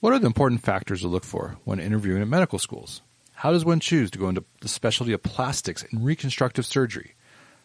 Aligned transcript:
What 0.00 0.12
are 0.12 0.20
the 0.20 0.26
important 0.26 0.62
factors 0.62 1.00
to 1.00 1.08
look 1.08 1.24
for 1.24 1.56
when 1.64 1.80
interviewing 1.80 2.22
at 2.22 2.28
medical 2.28 2.60
schools? 2.60 3.02
How 3.32 3.50
does 3.50 3.64
one 3.64 3.80
choose 3.80 4.12
to 4.12 4.18
go 4.18 4.28
into 4.28 4.44
the 4.60 4.68
specialty 4.68 5.12
of 5.12 5.24
plastics 5.24 5.84
and 5.90 6.04
reconstructive 6.04 6.66
surgery? 6.66 7.16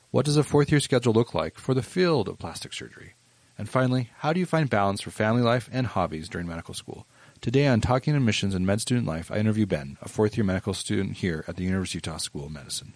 What 0.10 0.26
does 0.26 0.36
a 0.36 0.44
fourth 0.44 0.72
year 0.72 0.80
schedule 0.80 1.14
look 1.14 1.36
like 1.36 1.60
for 1.60 1.76
the 1.76 1.84
field 1.84 2.28
of 2.28 2.40
plastic 2.40 2.74
surgery? 2.74 3.14
And 3.56 3.70
finally, 3.70 4.10
how 4.18 4.34
do 4.34 4.40
you 4.40 4.48
find 4.48 4.68
balance 4.68 5.02
for 5.02 5.12
family 5.12 5.44
life 5.44 5.70
and 5.72 5.86
hobbies 5.86 6.28
during 6.28 6.48
medical 6.48 6.74
school? 6.74 7.06
Today 7.40 7.68
on 7.68 7.82
Talking 7.82 8.16
Admissions 8.16 8.56
and 8.56 8.66
Med 8.66 8.82
Student 8.82 9.06
Life, 9.06 9.30
I 9.30 9.38
interview 9.38 9.68
Ben, 9.68 9.98
a 10.02 10.10
fourth 10.10 10.36
year 10.36 10.44
medical 10.44 10.74
student 10.74 11.18
here 11.18 11.46
at 11.48 11.56
the 11.56 11.64
University 11.64 12.00
of 12.00 12.08
Utah 12.08 12.18
School 12.18 12.48
of 12.48 12.52
Medicine 12.52 12.96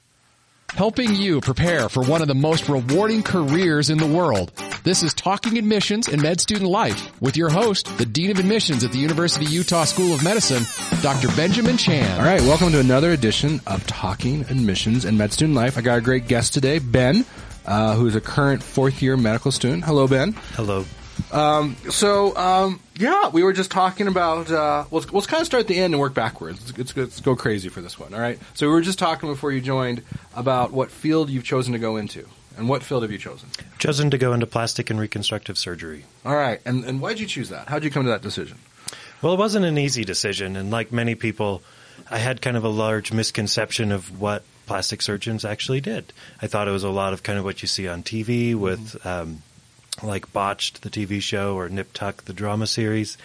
helping 0.73 1.15
you 1.15 1.39
prepare 1.41 1.89
for 1.89 2.04
one 2.04 2.21
of 2.21 2.27
the 2.27 2.36
most 2.36 2.68
rewarding 2.70 3.23
careers 3.23 3.89
in 3.89 3.97
the 3.97 4.05
world. 4.07 4.52
This 4.83 5.01
is 5.01 5.13
Talking 5.13 5.57
Admissions 5.57 6.07
and 6.07 6.21
Med 6.21 6.39
Student 6.41 6.70
Life 6.70 7.20
with 7.21 7.38
your 7.38 7.50
host, 7.50 7.97
the 7.97 8.05
Dean 8.05 8.32
of 8.32 8.39
Admissions 8.39 8.83
at 8.83 8.91
the 8.91 9.00
University 9.00 9.45
of 9.45 9.51
Utah 9.51 9.86
School 9.86 10.14
of 10.14 10.23
Medicine, 10.23 10.64
Dr. 11.01 11.29
Benjamin 11.36 11.78
Chan. 11.78 12.19
All 12.19 12.25
right, 12.25 12.42
welcome 12.42 12.71
to 12.71 12.79
another 12.79 13.11
edition 13.11 13.61
of 13.65 13.86
Talking 13.87 14.42
Admissions 14.42 15.06
and 15.06 15.18
Med 15.18 15.32
Student 15.33 15.56
Life. 15.56 15.78
I 15.78 15.82
got 15.82 15.97
a 15.97 16.01
great 16.01 16.28
guest 16.28 16.54
today, 16.54 16.79
Ben, 16.79 17.25
uh, 17.65 17.95
who 17.95 18.06
is 18.06 18.15
a 18.15 18.21
current 18.21 18.61
fourth 18.61 19.01
year 19.01 19.18
medical 19.18 19.51
student. 19.51 19.84
Hello, 19.86 20.07
Ben. 20.07 20.34
Hello. 20.54 20.86
Um, 21.32 21.76
so, 21.89 22.36
um, 22.38 22.80
yeah, 22.96 23.30
we 23.30 23.44
were 23.44 23.54
just 23.54 23.71
talking 23.71 24.07
about. 24.07 24.50
Uh, 24.50 24.86
let's, 24.92 25.12
let's 25.12 25.28
kind 25.28 25.42
of 25.42 25.48
start 25.48 25.62
at 25.62 25.68
the 25.68 25.78
end 25.78 25.93
and 25.93 26.02
work 26.02 26.14
backwards. 26.14 26.60
Let's, 26.66 26.78
let's, 26.78 26.98
let's, 26.98 27.21
go 27.21 27.36
crazy 27.36 27.70
for 27.70 27.82
this 27.82 28.00
one. 28.00 28.14
All 28.14 28.20
right. 28.20 28.40
So 28.54 28.68
we 28.68 28.74
were 28.74 28.82
just 28.82 29.00
talking 29.00 29.30
before 29.30 29.52
you 29.52 29.62
joined 29.62 30.04
about 30.36 30.71
what 30.71 30.92
field 30.92 31.30
you've 31.30 31.43
chosen 31.43 31.74
to 31.74 31.80
go 31.80 31.98
into, 31.98 32.28
and 32.58 32.70
what 32.70 32.84
field 32.84 33.03
have 33.03 33.12
you 33.12 33.17
chosen? 33.17 33.50
Chosen 33.80 34.09
to 34.12 34.17
go 34.17 34.34
into 34.34 34.48
plastic 34.48 34.90
and 34.90 35.00
reconstructive 35.00 35.58
surgery. 35.58 36.06
All 36.26 36.36
right. 36.36 36.62
And 36.66 36.86
and 36.86 37.02
why 37.02 37.09
did 37.09 37.20
you 37.20 37.28
choose 37.28 37.50
that? 37.50 37.68
How 37.68 37.76
did 37.76 37.86
you 37.86 37.92
come 37.92 38.04
to 38.04 38.12
that 38.12 38.22
decision? 38.22 38.58
Well, 39.22 39.34
it 39.34 39.40
wasn't 39.40 39.66
an 39.66 39.78
easy 39.78 40.04
decision, 40.04 40.56
and 40.56 40.70
like 40.70 40.92
many 40.92 41.16
people, 41.16 41.64
I 42.09 42.20
had 42.20 42.42
kind 42.42 42.56
of 42.56 42.64
a 42.64 42.70
large 42.70 43.12
misconception 43.12 43.92
of 43.92 44.22
what 44.22 44.44
plastic 44.68 45.02
surgeons 45.02 45.44
actually 45.44 45.81
did. 45.81 46.14
I 46.42 46.48
thought 46.48 46.68
it 46.68 46.72
was 46.72 46.84
a 46.84 46.90
lot 46.90 47.14
of 47.14 47.24
kind 47.24 47.40
of 47.40 47.46
what 47.46 47.62
you 47.62 47.68
see 47.68 47.88
on 47.88 48.04
TV 48.04 48.54
with. 48.54 48.80
Mm-hmm. 48.80 49.08
Um, 49.08 49.42
like 50.03 50.31
Botched, 50.31 50.81
the 50.81 50.90
TV 50.90 51.22
show, 51.22 51.56
or 51.56 51.70
Nip 51.70 51.94
Tuck, 51.94 52.26
the 52.26 52.34
drama 52.34 52.67
series. 52.67 53.17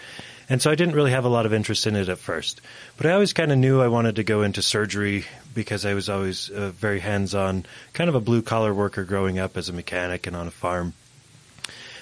And 0.49 0.61
so 0.61 0.69
I 0.69 0.75
didn't 0.75 0.95
really 0.95 1.11
have 1.11 1.25
a 1.25 1.29
lot 1.29 1.45
of 1.45 1.53
interest 1.53 1.87
in 1.87 1.95
it 1.95 2.09
at 2.09 2.17
first. 2.17 2.61
But 2.97 3.05
I 3.05 3.11
always 3.11 3.33
kind 3.33 3.51
of 3.51 3.57
knew 3.57 3.81
I 3.81 3.87
wanted 3.87 4.17
to 4.17 4.23
go 4.23 4.41
into 4.41 4.61
surgery 4.61 5.25
because 5.53 5.85
I 5.85 5.93
was 5.93 6.09
always 6.09 6.49
uh, 6.49 6.71
very 6.71 6.99
hands 6.99 7.33
on, 7.33 7.65
kind 7.93 8.09
of 8.09 8.15
a 8.15 8.21
blue 8.21 8.41
collar 8.41 8.73
worker 8.73 9.03
growing 9.03 9.39
up 9.39 9.55
as 9.57 9.69
a 9.69 9.73
mechanic 9.73 10.27
and 10.27 10.35
on 10.35 10.47
a 10.47 10.51
farm. 10.51 10.93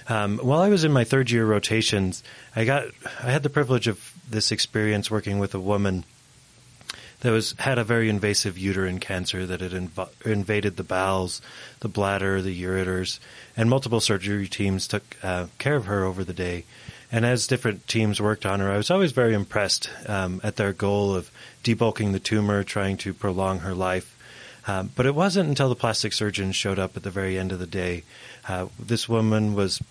Um, 0.10 0.40
while 0.40 0.62
I 0.62 0.70
was 0.70 0.84
in 0.84 0.92
my 0.92 1.04
third 1.04 1.30
year 1.30 1.46
rotations, 1.46 2.24
I 2.56 2.66
got 2.66 2.86
I 3.24 3.32
had 3.32 3.44
the 3.44 3.50
privilege 3.50 3.88
of 3.88 4.14
this 4.30 4.52
experience 4.52 5.12
working 5.12 5.40
with 5.40 5.54
a 5.54 5.60
woman 5.60 6.04
that 7.22 7.32
was 7.32 7.56
had 7.60 7.78
a 7.78 7.84
very 7.84 8.10
invasive 8.10 8.58
uterine 8.58 9.00
cancer 9.00 9.46
that 9.46 9.62
had 9.62 9.72
inv- 9.72 10.26
invaded 10.26 10.76
the 10.76 10.84
bowels, 10.84 11.42
the 11.80 11.88
bladder, 11.88 12.42
the 12.42 12.64
ureters, 12.64 13.20
and 13.56 13.70
multiple 13.70 14.00
surgery 14.00 14.48
teams 14.48 14.88
took 14.88 15.16
uh, 15.24 15.48
care 15.58 15.76
of 15.76 15.86
her 15.86 16.04
over 16.04 16.24
the 16.24 16.34
day. 16.34 16.66
And 17.12 17.26
as 17.26 17.48
different 17.48 17.88
teams 17.88 18.22
worked 18.22 18.46
on 18.46 18.60
her, 18.60 18.72
I 18.72 18.78
was 18.78 18.90
always 18.90 19.12
very 19.12 19.34
impressed 19.34 19.90
um, 20.08 20.40
at 20.44 20.56
their 20.56 20.74
goal 20.74 21.14
of 21.14 21.30
debulking 21.64 22.14
the 22.14 22.20
tumor, 22.20 22.64
trying 22.64 22.98
to 22.98 23.14
prolong 23.14 23.60
her 23.60 23.76
life. 23.76 24.18
Um, 24.68 24.92
but 24.96 25.06
it 25.06 25.16
wasn't 25.16 25.50
until 25.50 25.70
the 25.70 25.76
plastic 25.76 26.14
surgeon 26.14 26.52
showed 26.52 26.80
up 26.80 26.96
at 26.96 27.04
the 27.04 27.10
very 27.10 27.38
end 27.38 27.52
of 27.52 27.60
the 27.60 27.68
day. 27.68 28.04
Uh, 28.48 28.68
this 28.80 29.10
woman 29.10 29.56
was 29.56 29.82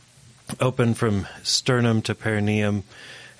open 0.60 0.94
from 0.94 1.28
sternum 1.42 2.02
to 2.02 2.14
perineum 2.14 2.84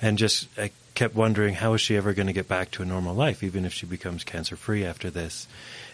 and 0.01 0.17
just 0.17 0.47
uh, 0.57 0.67
kept 1.01 1.15
wondering 1.15 1.55
how 1.55 1.73
is 1.73 1.81
she 1.81 1.97
ever 1.97 2.13
going 2.13 2.27
to 2.27 2.33
get 2.33 2.47
back 2.47 2.69
to 2.69 2.83
a 2.83 2.85
normal 2.85 3.15
life, 3.15 3.41
even 3.41 3.65
if 3.65 3.73
she 3.73 3.87
becomes 3.87 4.23
cancer 4.23 4.55
free 4.55 4.85
after 4.85 5.09
this. 5.09 5.47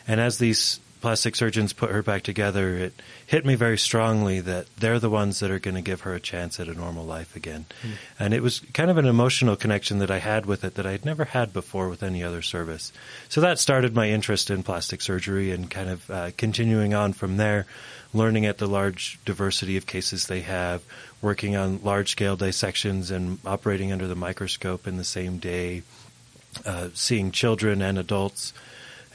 And 0.06 0.20
as 0.20 0.38
these 0.38 0.82
plastic 1.02 1.36
surgeons 1.36 1.74
put 1.74 1.92
her 1.92 2.02
back 2.02 2.24
together, 2.24 2.76
it 2.76 2.94
hit 3.26 3.46
me 3.46 3.56
very 3.56 3.78
strongly 3.78 4.40
that 4.42 4.68
they're 4.78 5.00
the 5.00 5.10
ones 5.10 5.40
that 5.40 5.52
are 5.52 5.60
going 5.60 5.76
to 5.76 5.82
give 5.82 6.02
her 6.02 6.14
a 6.14 6.20
chance 6.20 6.60
at 6.60 6.68
a 6.68 6.74
normal 6.74 7.06
life 7.06 7.36
again. 7.36 7.66
Mm. 7.84 7.92
And 8.20 8.34
it 8.34 8.42
was 8.42 8.62
kind 8.74 8.90
of 8.90 8.98
an 8.98 9.06
emotional 9.06 9.56
connection 9.56 10.00
that 10.00 10.12
I 10.12 10.20
had 10.20 10.46
with 10.46 10.64
it 10.64 10.76
that 10.76 10.86
I'd 10.86 11.06
never 11.06 11.26
had 11.26 11.54
before 11.54 11.90
with 11.90 12.04
any 12.04 12.24
other 12.24 12.42
service. 12.42 12.92
So 13.30 13.42
that 13.42 13.60
started 13.60 13.96
my 13.96 14.10
interest 14.10 14.50
in 14.50 14.64
plastic 14.64 15.02
surgery 15.02 15.52
and 15.52 15.70
kind 15.70 15.90
of 15.90 16.10
uh, 16.10 16.32
continuing 16.38 16.94
on 16.94 17.14
from 17.14 17.38
there, 17.38 17.66
learning 18.14 18.46
at 18.46 18.58
the 18.58 18.68
large 18.68 19.20
diversity 19.26 19.78
of 19.78 19.86
cases 19.86 20.28
they 20.28 20.42
have, 20.42 20.84
working 21.22 21.56
on 21.56 21.82
large 21.84 22.12
scale 22.12 22.36
dissections 22.36 23.12
and 23.12 23.40
operating 23.46 23.92
under 23.92 24.08
the 24.08 24.16
microscope 24.16 24.88
in 24.88 24.98
the 24.98 25.04
same 25.04 25.38
day, 25.38 25.84
uh, 26.66 26.90
seeing 26.94 27.32
children 27.32 27.82
and 27.82 27.98
adults 27.98 28.54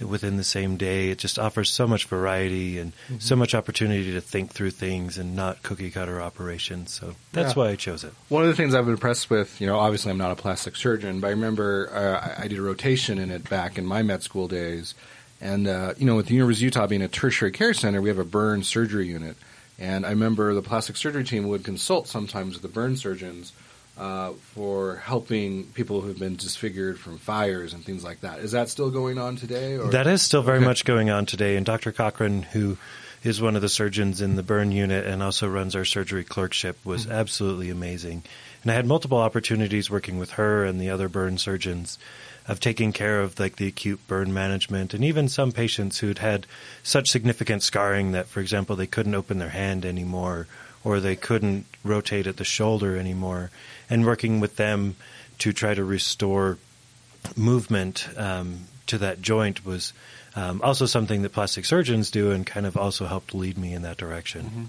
within 0.02 0.36
the 0.36 0.44
same 0.44 0.76
day. 0.76 1.10
It 1.10 1.18
just 1.18 1.38
offers 1.38 1.70
so 1.70 1.86
much 1.86 2.06
variety 2.06 2.78
and 2.78 2.92
mm-hmm. 2.92 3.18
so 3.18 3.36
much 3.36 3.54
opportunity 3.54 4.12
to 4.12 4.20
think 4.20 4.50
through 4.50 4.70
things 4.70 5.18
and 5.18 5.34
not 5.34 5.62
cookie 5.62 5.90
cutter 5.90 6.20
operations. 6.20 6.92
So 6.92 7.14
that's 7.32 7.56
yeah. 7.56 7.62
why 7.62 7.70
I 7.70 7.76
chose 7.76 8.04
it. 8.04 8.12
One 8.28 8.42
of 8.42 8.48
the 8.48 8.54
things 8.54 8.74
I've 8.74 8.84
been 8.84 8.94
impressed 8.94 9.30
with, 9.30 9.60
you 9.60 9.66
know, 9.66 9.78
obviously 9.78 10.10
I'm 10.10 10.18
not 10.18 10.30
a 10.30 10.36
plastic 10.36 10.76
surgeon, 10.76 11.20
but 11.20 11.28
I 11.28 11.30
remember 11.30 11.90
uh, 11.92 12.42
I 12.42 12.48
did 12.48 12.58
a 12.58 12.62
rotation 12.62 13.18
in 13.18 13.30
it 13.30 13.48
back 13.48 13.78
in 13.78 13.86
my 13.86 14.02
med 14.02 14.22
school 14.22 14.48
days. 14.48 14.94
And, 15.40 15.66
uh, 15.66 15.94
you 15.98 16.06
know, 16.06 16.14
with 16.14 16.26
the 16.26 16.34
University 16.34 16.66
of 16.66 16.74
Utah 16.74 16.86
being 16.86 17.02
a 17.02 17.08
tertiary 17.08 17.50
care 17.50 17.74
center, 17.74 18.00
we 18.00 18.08
have 18.08 18.18
a 18.18 18.24
burn 18.24 18.62
surgery 18.62 19.08
unit. 19.08 19.36
And 19.78 20.06
I 20.06 20.10
remember 20.10 20.54
the 20.54 20.62
plastic 20.62 20.96
surgery 20.96 21.24
team 21.24 21.48
would 21.48 21.64
consult 21.64 22.06
sometimes 22.06 22.54
with 22.54 22.62
the 22.62 22.68
burn 22.68 22.96
surgeons 22.96 23.52
uh, 23.98 24.32
for 24.54 24.96
helping 24.96 25.64
people 25.64 26.00
who 26.00 26.08
have 26.08 26.18
been 26.18 26.36
disfigured 26.36 26.98
from 26.98 27.18
fires 27.18 27.74
and 27.74 27.84
things 27.84 28.02
like 28.02 28.20
that. 28.20 28.38
Is 28.40 28.52
that 28.52 28.68
still 28.68 28.90
going 28.90 29.18
on 29.18 29.36
today? 29.36 29.76
Or? 29.76 29.90
That 29.90 30.06
is 30.06 30.22
still 30.22 30.42
very 30.42 30.58
okay. 30.58 30.66
much 30.66 30.84
going 30.84 31.10
on 31.10 31.26
today. 31.26 31.56
And 31.56 31.66
Dr. 31.66 31.92
Cochran, 31.92 32.42
who 32.42 32.78
is 33.22 33.40
one 33.40 33.54
of 33.54 33.62
the 33.62 33.68
surgeons 33.68 34.20
in 34.20 34.36
the 34.36 34.42
burn 34.42 34.72
unit 34.72 35.06
and 35.06 35.22
also 35.22 35.48
runs 35.48 35.76
our 35.76 35.84
surgery 35.84 36.24
clerkship, 36.24 36.78
was 36.84 37.02
mm-hmm. 37.02 37.12
absolutely 37.12 37.70
amazing. 37.70 38.22
And 38.62 38.72
I 38.72 38.74
had 38.74 38.86
multiple 38.86 39.18
opportunities 39.18 39.90
working 39.90 40.18
with 40.18 40.32
her 40.32 40.64
and 40.64 40.80
the 40.80 40.90
other 40.90 41.08
burn 41.08 41.38
surgeons 41.38 41.98
of 42.48 42.60
taking 42.60 42.92
care 42.92 43.20
of 43.20 43.38
like 43.38 43.56
the 43.56 43.68
acute 43.68 44.00
burn 44.08 44.32
management 44.32 44.94
and 44.94 45.04
even 45.04 45.28
some 45.28 45.52
patients 45.52 45.98
who'd 45.98 46.18
had 46.18 46.46
such 46.82 47.10
significant 47.10 47.62
scarring 47.62 48.12
that, 48.12 48.26
for 48.26 48.40
example, 48.40 48.74
they 48.74 48.86
couldn't 48.86 49.14
open 49.14 49.38
their 49.38 49.50
hand 49.50 49.84
anymore 49.84 50.48
or 50.84 51.00
they 51.00 51.16
couldn't 51.16 51.66
rotate 51.84 52.26
at 52.26 52.36
the 52.36 52.44
shoulder 52.44 52.96
anymore, 52.96 53.50
and 53.88 54.04
working 54.04 54.40
with 54.40 54.56
them 54.56 54.96
to 55.38 55.52
try 55.52 55.74
to 55.74 55.84
restore 55.84 56.58
movement 57.36 58.08
um, 58.16 58.60
to 58.86 58.98
that 58.98 59.22
joint 59.22 59.64
was 59.64 59.92
um, 60.34 60.60
also 60.62 60.86
something 60.86 61.22
that 61.22 61.32
plastic 61.32 61.64
surgeons 61.64 62.10
do 62.10 62.30
and 62.30 62.46
kind 62.46 62.66
of 62.66 62.76
also 62.76 63.06
helped 63.06 63.34
lead 63.34 63.58
me 63.58 63.74
in 63.74 63.82
that 63.82 63.96
direction. 63.96 64.44
Mm-hmm. 64.44 64.64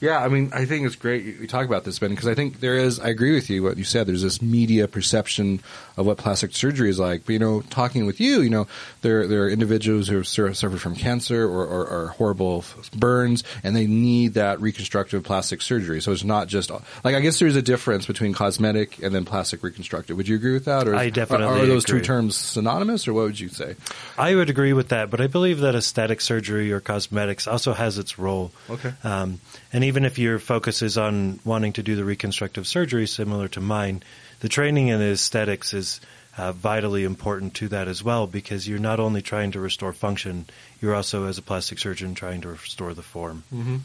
Yeah, 0.00 0.22
I 0.22 0.28
mean, 0.28 0.50
I 0.52 0.64
think 0.64 0.86
it's 0.86 0.94
great 0.94 1.24
you 1.24 1.46
talk 1.48 1.66
about 1.66 1.84
this, 1.84 1.98
Ben, 1.98 2.10
because 2.10 2.28
I 2.28 2.34
think 2.34 2.60
there 2.60 2.76
is. 2.76 3.00
I 3.00 3.08
agree 3.08 3.34
with 3.34 3.50
you 3.50 3.62
what 3.64 3.76
you 3.78 3.84
said. 3.84 4.06
There's 4.06 4.22
this 4.22 4.40
media 4.40 4.86
perception 4.86 5.60
of 5.96 6.06
what 6.06 6.16
plastic 6.18 6.54
surgery 6.54 6.88
is 6.88 7.00
like. 7.00 7.26
But 7.26 7.32
you 7.32 7.38
know, 7.40 7.62
talking 7.62 8.06
with 8.06 8.20
you, 8.20 8.40
you 8.40 8.50
know, 8.50 8.68
there 9.02 9.26
there 9.26 9.42
are 9.42 9.50
individuals 9.50 10.08
who 10.08 10.16
have 10.16 10.26
suffered 10.28 10.80
from 10.80 10.94
cancer 10.94 11.44
or, 11.44 11.66
or, 11.66 11.86
or 11.86 12.06
horrible 12.08 12.64
burns, 12.96 13.42
and 13.64 13.74
they 13.74 13.88
need 13.88 14.34
that 14.34 14.60
reconstructive 14.60 15.24
plastic 15.24 15.60
surgery. 15.60 16.00
So 16.00 16.12
it's 16.12 16.22
not 16.22 16.46
just 16.46 16.70
like 16.70 17.16
I 17.16 17.20
guess 17.20 17.40
there's 17.40 17.56
a 17.56 17.62
difference 17.62 18.06
between 18.06 18.32
cosmetic 18.32 19.02
and 19.02 19.12
then 19.12 19.24
plastic 19.24 19.64
reconstructive. 19.64 20.16
Would 20.16 20.28
you 20.28 20.36
agree 20.36 20.52
with 20.52 20.66
that? 20.66 20.86
Or 20.86 20.94
I 20.94 21.10
definitely 21.10 21.46
are, 21.46 21.64
are 21.64 21.66
those 21.66 21.84
agree. 21.84 22.00
two 22.00 22.04
terms 22.04 22.36
synonymous, 22.36 23.08
or 23.08 23.14
what 23.14 23.24
would 23.24 23.40
you 23.40 23.48
say? 23.48 23.74
I 24.16 24.36
would 24.36 24.48
agree 24.48 24.72
with 24.72 24.90
that, 24.90 25.10
but 25.10 25.20
I 25.20 25.26
believe 25.26 25.58
that 25.60 25.74
aesthetic 25.74 26.20
surgery 26.20 26.70
or 26.70 26.78
cosmetics 26.78 27.48
also 27.48 27.72
has 27.72 27.98
its 27.98 28.16
role. 28.16 28.52
Okay, 28.70 28.92
um, 29.02 29.40
and 29.72 29.87
even 29.88 30.04
if 30.04 30.18
your 30.18 30.38
focus 30.38 30.82
is 30.82 30.98
on 30.98 31.40
wanting 31.46 31.72
to 31.72 31.82
do 31.82 31.96
the 31.96 32.04
reconstructive 32.04 32.66
surgery, 32.66 33.06
similar 33.06 33.48
to 33.48 33.60
mine, 33.60 34.02
the 34.40 34.48
training 34.48 34.88
in 34.88 34.98
the 34.98 35.12
aesthetics 35.12 35.72
is 35.72 36.00
uh, 36.36 36.52
vitally 36.52 37.04
important 37.04 37.54
to 37.54 37.68
that 37.68 37.88
as 37.88 38.04
well 38.04 38.26
because 38.26 38.68
you're 38.68 38.78
not 38.78 39.00
only 39.00 39.22
trying 39.22 39.50
to 39.52 39.58
restore 39.58 39.94
function, 39.94 40.44
you're 40.82 40.94
also, 40.94 41.24
as 41.24 41.38
a 41.38 41.42
plastic 41.42 41.78
surgeon, 41.78 42.14
trying 42.14 42.42
to 42.42 42.48
restore 42.48 42.92
the 42.92 43.02
form. 43.02 43.44
Mm-hmm. 43.52 43.76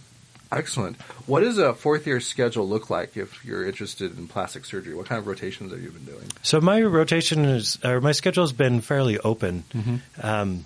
Excellent. 0.51 1.01
What 1.25 1.39
does 1.39 1.57
a 1.57 1.73
fourth 1.73 2.05
year 2.05 2.19
schedule 2.19 2.67
look 2.67 2.89
like 2.89 3.15
if 3.15 3.43
you're 3.45 3.65
interested 3.65 4.17
in 4.17 4.27
plastic 4.27 4.65
surgery? 4.65 4.93
What 4.93 5.07
kind 5.07 5.19
of 5.19 5.25
rotations 5.25 5.71
have 5.71 5.81
you 5.81 5.89
been 5.89 6.05
doing? 6.05 6.25
So 6.43 6.59
my 6.59 6.81
rotation 6.81 7.45
is, 7.45 7.79
or 7.83 8.01
my 8.01 8.11
schedule 8.11 8.43
has 8.43 8.51
been 8.51 8.81
fairly 8.81 9.17
open. 9.19 9.63
Mm-hmm. 9.73 9.95
Um, 10.21 10.65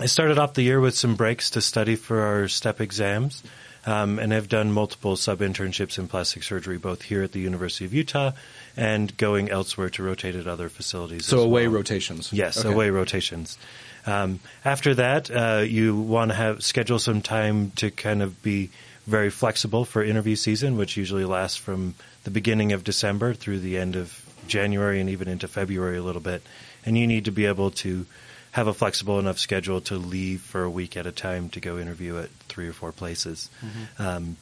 I 0.00 0.06
started 0.06 0.38
off 0.38 0.54
the 0.54 0.62
year 0.62 0.80
with 0.80 0.96
some 0.96 1.16
breaks 1.16 1.50
to 1.50 1.60
study 1.60 1.96
for 1.96 2.22
our 2.22 2.48
STEP 2.48 2.80
exams 2.80 3.44
um, 3.86 4.18
and 4.18 4.32
have 4.32 4.48
done 4.48 4.72
multiple 4.72 5.16
sub 5.16 5.40
internships 5.40 5.98
in 5.98 6.08
plastic 6.08 6.42
surgery, 6.42 6.78
both 6.78 7.02
here 7.02 7.22
at 7.22 7.32
the 7.32 7.40
University 7.40 7.84
of 7.84 7.92
Utah 7.92 8.32
and 8.76 9.16
going 9.16 9.50
elsewhere 9.50 9.90
to 9.90 10.02
rotate 10.02 10.34
at 10.34 10.46
other 10.46 10.68
facilities. 10.68 11.26
So 11.26 11.40
away 11.40 11.68
well. 11.68 11.76
rotations. 11.76 12.32
Yes, 12.32 12.58
okay. 12.58 12.72
away 12.72 12.90
rotations. 12.90 13.58
Um, 14.06 14.40
after 14.64 14.94
that, 14.94 15.30
uh, 15.30 15.64
you 15.66 15.96
want 15.96 16.30
to 16.30 16.34
have 16.34 16.62
schedule 16.62 16.98
some 16.98 17.22
time 17.22 17.70
to 17.76 17.90
kind 17.90 18.22
of 18.22 18.42
be 18.42 18.70
very 19.06 19.30
flexible 19.30 19.84
for 19.84 20.02
interview 20.02 20.36
season, 20.36 20.76
which 20.76 20.96
usually 20.96 21.24
lasts 21.24 21.56
from 21.56 21.94
the 22.24 22.30
beginning 22.30 22.72
of 22.72 22.84
December 22.84 23.34
through 23.34 23.60
the 23.60 23.78
end 23.78 23.96
of 23.96 24.20
January 24.46 25.00
and 25.00 25.10
even 25.10 25.28
into 25.28 25.48
February 25.48 25.98
a 25.98 26.02
little 26.02 26.20
bit, 26.20 26.42
and 26.84 26.98
you 26.98 27.06
need 27.06 27.26
to 27.26 27.32
be 27.32 27.46
able 27.46 27.70
to 27.70 28.06
have 28.54 28.68
a 28.68 28.74
flexible 28.74 29.18
enough 29.18 29.38
schedule 29.38 29.80
to 29.82 29.96
leave 29.96 30.40
for 30.40 30.62
a 30.62 30.70
week 30.70 30.96
at 30.96 31.06
a 31.06 31.12
time 31.12 31.48
to 31.50 31.58
go 31.60 31.76
interview 31.76 32.18
at 32.18 32.30
three 32.48 32.68
or 32.68 32.72
four 32.72 32.92
places. 32.92 33.50
Um, 33.98 34.36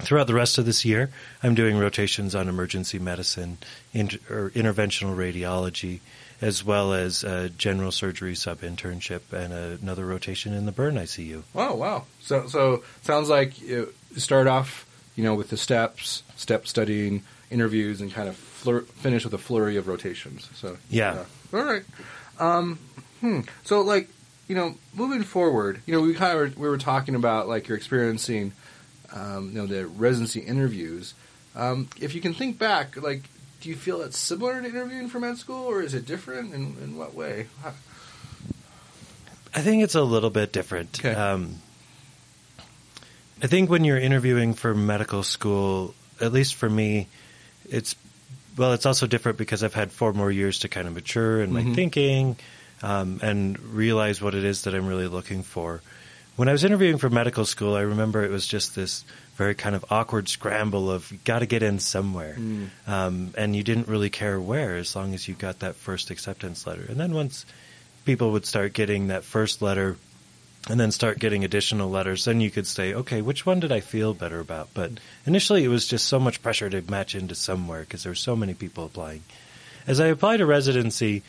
throughout 0.00 0.26
the 0.26 0.32
rest 0.34 0.56
of 0.56 0.64
this 0.64 0.84
year, 0.86 1.10
I'm 1.42 1.54
doing 1.54 1.76
rotations 1.78 2.34
on 2.34 2.48
emergency 2.48 2.98
medicine, 2.98 3.58
in, 3.92 4.06
or 4.30 4.48
interventional 4.50 5.14
radiology, 5.14 6.00
as 6.40 6.64
well 6.64 6.94
as 6.94 7.24
a 7.24 7.50
general 7.50 7.92
surgery 7.92 8.34
sub 8.34 8.60
internship 8.62 9.32
and 9.34 9.52
another 9.52 10.06
rotation 10.06 10.54
in 10.54 10.64
the 10.64 10.72
burn 10.72 10.94
ICU. 10.94 11.42
Oh 11.54 11.74
wow! 11.74 12.04
So 12.22 12.46
so 12.46 12.82
sounds 13.02 13.28
like 13.28 13.60
you 13.60 13.92
start 14.16 14.46
off, 14.46 14.86
you 15.14 15.24
know, 15.24 15.34
with 15.34 15.50
the 15.50 15.56
steps, 15.58 16.22
step 16.36 16.66
studying, 16.66 17.22
interviews, 17.50 18.00
and 18.00 18.10
kind 18.10 18.28
of 18.30 18.36
flur- 18.36 18.86
finish 18.86 19.24
with 19.24 19.34
a 19.34 19.38
flurry 19.38 19.76
of 19.76 19.88
rotations. 19.88 20.48
So 20.54 20.78
Yeah. 20.88 21.24
all 21.52 21.62
right. 21.64 21.84
Um, 22.38 22.78
hmm. 23.20 23.40
So 23.64 23.80
like 23.80 24.08
you 24.48 24.54
know, 24.54 24.74
moving 24.94 25.22
forward, 25.24 25.82
you 25.84 25.92
know, 25.94 26.00
we 26.00 26.14
kind 26.14 26.32
of 26.32 26.38
were, 26.56 26.62
we 26.62 26.68
were 26.70 26.78
talking 26.78 27.14
about 27.14 27.48
like 27.48 27.68
you're 27.68 27.76
experiencing, 27.76 28.52
um, 29.12 29.48
you 29.50 29.54
know, 29.58 29.66
the 29.66 29.86
residency 29.86 30.40
interviews. 30.40 31.12
Um, 31.54 31.88
if 32.00 32.14
you 32.14 32.22
can 32.22 32.32
think 32.32 32.58
back, 32.58 32.96
like, 32.96 33.24
do 33.60 33.68
you 33.68 33.74
feel 33.76 34.00
it's 34.00 34.16
similar 34.16 34.60
to 34.62 34.66
interviewing 34.66 35.08
for 35.08 35.20
med 35.20 35.36
school, 35.36 35.66
or 35.66 35.82
is 35.82 35.92
it 35.92 36.06
different? 36.06 36.54
In, 36.54 36.76
in 36.82 36.96
what 36.96 37.14
way? 37.14 37.48
How- 37.62 37.74
I 39.54 39.60
think 39.60 39.82
it's 39.82 39.94
a 39.94 40.02
little 40.02 40.30
bit 40.30 40.52
different. 40.52 40.98
Okay. 41.00 41.12
Um, 41.14 41.56
I 43.42 43.46
think 43.48 43.70
when 43.70 43.84
you're 43.84 43.98
interviewing 43.98 44.54
for 44.54 44.74
medical 44.74 45.22
school, 45.22 45.94
at 46.20 46.32
least 46.32 46.54
for 46.54 46.68
me, 46.70 47.08
it's 47.68 47.96
well, 48.56 48.72
it's 48.72 48.86
also 48.86 49.06
different 49.06 49.38
because 49.38 49.62
I've 49.62 49.74
had 49.74 49.92
four 49.92 50.12
more 50.12 50.30
years 50.32 50.60
to 50.60 50.68
kind 50.68 50.88
of 50.88 50.94
mature 50.94 51.42
in 51.42 51.52
my 51.52 51.62
Mhm. 51.62 51.74
thinking 51.74 52.36
um, 52.82 53.20
and 53.22 53.58
realize 53.60 54.20
what 54.22 54.34
it 54.34 54.44
is 54.44 54.62
that 54.62 54.74
I'm 54.74 54.86
really 54.86 55.08
looking 55.08 55.42
for. 55.42 55.80
When 56.36 56.48
I 56.48 56.52
was 56.52 56.62
interviewing 56.62 56.98
for 56.98 57.10
medical 57.10 57.44
school, 57.44 57.74
I 57.74 57.80
remember 57.80 58.22
it 58.22 58.30
was 58.30 58.46
just 58.46 58.76
this 58.76 59.04
very 59.34 59.54
kind 59.56 59.74
of 59.74 59.84
awkward 59.90 60.28
scramble 60.28 60.90
of 60.90 61.12
got 61.24 61.40
to 61.40 61.46
get 61.46 61.62
in 61.62 61.78
somewhere, 61.80 62.36
Mm. 62.38 62.68
um, 62.86 63.34
and 63.36 63.56
you 63.56 63.62
didn't 63.64 63.88
really 63.88 64.10
care 64.10 64.40
where 64.40 64.76
as 64.76 64.94
long 64.94 65.14
as 65.14 65.26
you 65.26 65.34
got 65.34 65.60
that 65.60 65.74
first 65.76 66.10
acceptance 66.10 66.66
letter. 66.66 66.84
And 66.88 66.98
then 66.98 67.12
once 67.12 67.44
people 68.04 68.30
would 68.32 68.46
start 68.46 68.72
getting 68.72 69.08
that 69.08 69.24
first 69.24 69.62
letter 69.62 69.96
and 70.68 70.78
then 70.78 70.90
start 70.92 71.18
getting 71.18 71.44
additional 71.44 71.88
letters, 71.90 72.24
then 72.24 72.40
you 72.40 72.50
could 72.50 72.66
say, 72.66 72.94
okay, 72.94 73.22
which 73.22 73.46
one 73.46 73.58
did 73.60 73.72
I 73.72 73.80
feel 73.80 74.12
better 74.14 74.38
about? 74.40 74.68
But 74.74 74.92
initially, 75.26 75.64
it 75.64 75.68
was 75.68 75.86
just 75.86 76.06
so 76.06 76.18
much 76.20 76.42
pressure 76.42 76.68
to 76.70 76.82
match 76.90 77.14
into 77.14 77.34
somewhere 77.34 77.80
because 77.80 78.02
there 78.02 78.10
were 78.12 78.16
so 78.16 78.36
many 78.36 78.54
people 78.54 78.84
applying. 78.84 79.22
As 79.86 79.98
I 80.00 80.06
applied 80.06 80.38
to 80.38 80.46
residency, 80.46 81.22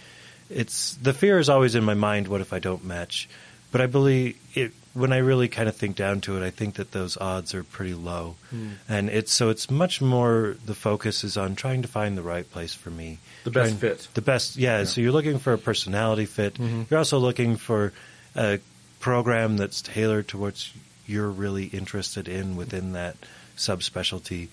it's 0.50 0.94
the 0.96 1.13
fear 1.13 1.40
is 1.40 1.50
always 1.50 1.75
in 1.75 1.84
my 1.84 1.94
mind. 1.94 2.28
What 2.28 2.42
if 2.42 2.54
I 2.54 2.60
don't 2.60 2.84
match? 2.86 3.30
But 3.72 3.81
I 3.81 3.86
believe 3.86 4.38
it 4.56 4.72
when 4.96 5.13
I 5.13 5.18
really 5.18 5.48
kind 5.48 5.69
of 5.69 5.75
think 5.75 5.96
down 5.96 6.22
to 6.22 6.36
it. 6.42 6.46
I 6.46 6.50
think 6.50 6.75
that 6.75 6.92
those 6.92 7.16
odds 7.18 7.54
are 7.54 7.63
pretty 7.63 7.94
low, 7.94 8.36
hmm. 8.50 8.69
and 8.90 9.10
it's 9.10 9.31
so 9.31 9.50
it's 9.50 9.69
much 9.69 10.01
more 10.01 10.56
the 10.66 10.74
focus 10.74 11.24
is 11.24 11.38
on 11.38 11.56
trying 11.56 11.84
to 11.84 11.88
find 11.88 12.18
the 12.18 12.24
right 12.24 12.50
place 12.51 12.74
for 12.74 12.90
me, 12.90 13.19
The 13.44 13.51
best 13.51 13.80
Trying- 13.80 13.96
fit. 13.98 14.07
the 14.16 14.22
best. 14.22 14.57
Yeah, 14.57 14.84
So 14.86 15.01
you're 15.01 15.12
looking 15.12 15.38
for 15.38 15.54
a 15.54 15.57
personality 15.60 16.25
fit. 16.25 16.56
Mm-hmm. 16.56 16.84
You're 16.90 16.98
also 16.98 17.19
looking 17.19 17.56
for 17.57 17.94
a 18.36 18.60
program 19.00 19.57
that's 19.57 19.81
tailored 19.84 20.28
to 20.30 20.38
what 20.40 20.68
you're 21.06 21.30
really 21.30 21.66
interested 21.66 22.28
in 22.28 22.56
within 22.56 22.94
that 22.94 23.16
subspecialty. 23.56 24.48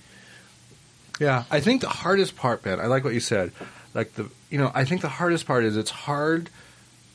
Yeah, 1.19 1.44
I 1.50 1.60
think 1.60 1.81
the 1.81 1.88
hardest 1.88 2.37
part, 2.37 2.62
Ben, 2.62 2.78
I 2.81 2.87
like 2.87 3.02
what 3.04 3.14
you 3.14 3.20
said. 3.20 3.52
Like 3.96 4.12
the, 4.12 4.28
you 4.50 4.58
know, 4.58 4.70
I 4.75 4.84
think 4.84 5.00
the 5.00 5.08
hardest 5.08 5.46
part 5.46 5.64
is 5.64 5.75
it's 5.78 5.90
hard 5.90 6.50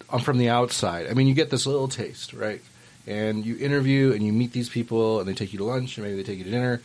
um, 0.10 0.20
from 0.20 0.40
the 0.40 0.50
outside. 0.50 1.08
I 1.08 1.14
mean, 1.14 1.28
you 1.28 1.36
get 1.36 1.52
this 1.52 1.68
little 1.68 1.88
taste, 1.88 2.34
right? 2.34 2.60
And 3.06 3.46
you 3.46 3.56
interview 3.60 4.14
and 4.14 4.26
you 4.26 4.34
meet 4.34 4.52
these 4.52 4.68
people, 4.68 5.20
and 5.20 5.30
they 5.30 5.36
take 5.36 5.54
you 5.54 5.60
to 5.60 5.64
lunch, 5.66 5.98
and 5.98 6.06
maybe 6.06 6.18
they 6.18 6.24
take 6.24 6.40
you 6.40 6.44
to 6.46 6.50
dinner, 6.50 6.82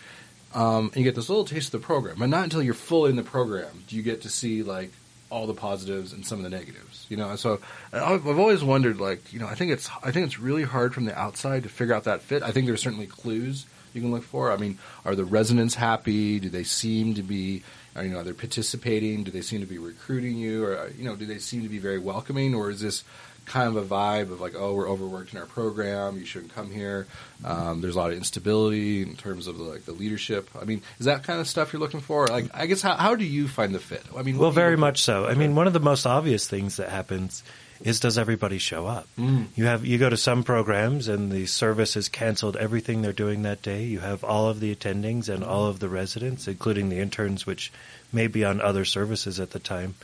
um, 0.54 0.88
and 0.88 0.96
you 0.96 1.04
get 1.04 1.14
this 1.14 1.30
little 1.30 1.46
taste 1.46 1.72
of 1.72 1.80
the 1.80 1.86
program. 1.86 2.16
But 2.18 2.28
not 2.28 2.44
until 2.44 2.62
you're 2.62 2.74
full 2.74 3.06
in 3.06 3.16
the 3.16 3.22
program 3.22 3.84
do 3.88 3.96
you 3.96 4.02
get 4.02 4.22
to 4.22 4.28
see 4.28 4.62
like 4.62 4.92
all 5.30 5.46
the 5.46 5.54
positives 5.54 6.12
and 6.12 6.24
some 6.26 6.38
of 6.38 6.44
the 6.44 6.50
negatives. 6.50 7.06
You 7.08 7.16
know, 7.16 7.34
so 7.36 7.60
I've 7.92 8.26
I've 8.26 8.38
always 8.38 8.62
wondered, 8.62 9.00
like, 9.00 9.32
you 9.32 9.38
know, 9.38 9.46
I 9.46 9.54
think 9.54 9.72
it's 9.72 9.88
I 10.02 10.12
think 10.12 10.26
it's 10.26 10.38
really 10.38 10.64
hard 10.64 10.92
from 10.92 11.06
the 11.06 11.18
outside 11.18 11.62
to 11.62 11.68
figure 11.70 11.94
out 11.94 12.04
that 12.04 12.20
fit. 12.20 12.42
I 12.42 12.52
think 12.52 12.66
there's 12.66 12.82
certainly 12.82 13.06
clues 13.06 13.64
you 13.96 14.02
can 14.02 14.12
look 14.12 14.22
for. 14.22 14.52
I 14.52 14.56
mean, 14.56 14.78
are 15.04 15.14
the 15.14 15.24
residents 15.24 15.74
happy? 15.74 16.38
Do 16.38 16.48
they 16.48 16.64
seem 16.64 17.14
to 17.14 17.22
be, 17.22 17.62
uh, 17.96 18.02
you 18.02 18.10
know, 18.10 18.18
are 18.18 18.24
they 18.24 18.32
participating? 18.32 19.24
Do 19.24 19.30
they 19.30 19.40
seem 19.40 19.60
to 19.60 19.66
be 19.66 19.78
recruiting 19.78 20.36
you, 20.36 20.64
or 20.64 20.78
uh, 20.78 20.90
you 20.96 21.04
know, 21.04 21.16
do 21.16 21.26
they 21.26 21.38
seem 21.38 21.62
to 21.62 21.68
be 21.68 21.78
very 21.78 21.98
welcoming, 21.98 22.54
or 22.54 22.70
is 22.70 22.80
this 22.80 23.04
kind 23.46 23.68
of 23.68 23.76
a 23.76 23.94
vibe 23.94 24.32
of 24.32 24.40
like, 24.40 24.54
oh, 24.56 24.74
we're 24.74 24.88
overworked 24.88 25.32
in 25.32 25.38
our 25.38 25.46
program, 25.46 26.18
you 26.18 26.26
shouldn't 26.26 26.52
come 26.52 26.70
here. 26.70 27.06
Um, 27.44 27.80
there's 27.80 27.94
a 27.94 27.98
lot 27.98 28.10
of 28.10 28.16
instability 28.16 29.02
in 29.02 29.14
terms 29.16 29.46
of 29.46 29.56
the, 29.56 29.62
like 29.62 29.84
the 29.84 29.92
leadership. 29.92 30.50
I 30.60 30.64
mean, 30.64 30.82
is 30.98 31.06
that 31.06 31.22
kind 31.22 31.40
of 31.40 31.48
stuff 31.48 31.72
you're 31.72 31.80
looking 31.80 32.00
for? 32.00 32.26
Like, 32.26 32.46
I 32.52 32.66
guess 32.66 32.82
how, 32.82 32.96
how 32.96 33.14
do 33.14 33.24
you 33.24 33.48
find 33.48 33.74
the 33.74 33.78
fit? 33.78 34.02
I 34.16 34.22
mean, 34.22 34.36
Well, 34.36 34.50
very 34.50 34.76
much 34.76 35.02
so. 35.02 35.26
I 35.26 35.34
mean, 35.34 35.54
one 35.54 35.66
of 35.66 35.72
the 35.72 35.80
most 35.80 36.06
obvious 36.06 36.48
things 36.48 36.76
that 36.76 36.88
happens 36.88 37.42
is 37.80 38.00
does 38.00 38.18
everybody 38.18 38.58
show 38.58 38.86
up? 38.86 39.08
Mm. 39.18 39.46
You 39.54 39.66
have 39.66 39.84
you 39.84 39.98
go 39.98 40.08
to 40.08 40.16
some 40.16 40.42
programs 40.42 41.08
and 41.08 41.30
the 41.30 41.46
service 41.46 41.94
has 41.94 42.08
canceled 42.08 42.56
everything 42.56 43.02
they're 43.02 43.12
doing 43.12 43.42
that 43.42 43.62
day. 43.62 43.84
You 43.84 44.00
have 44.00 44.24
all 44.24 44.48
of 44.48 44.60
the 44.60 44.74
attendings 44.74 45.28
and 45.28 45.44
all 45.44 45.66
of 45.66 45.78
the 45.78 45.88
residents, 45.88 46.48
including 46.48 46.88
the 46.88 46.98
interns, 46.98 47.46
which 47.46 47.72
may 48.12 48.26
be 48.26 48.44
on 48.44 48.60
other 48.60 48.84
services 48.84 49.40
at 49.40 49.50
the 49.50 49.58
time, 49.58 49.94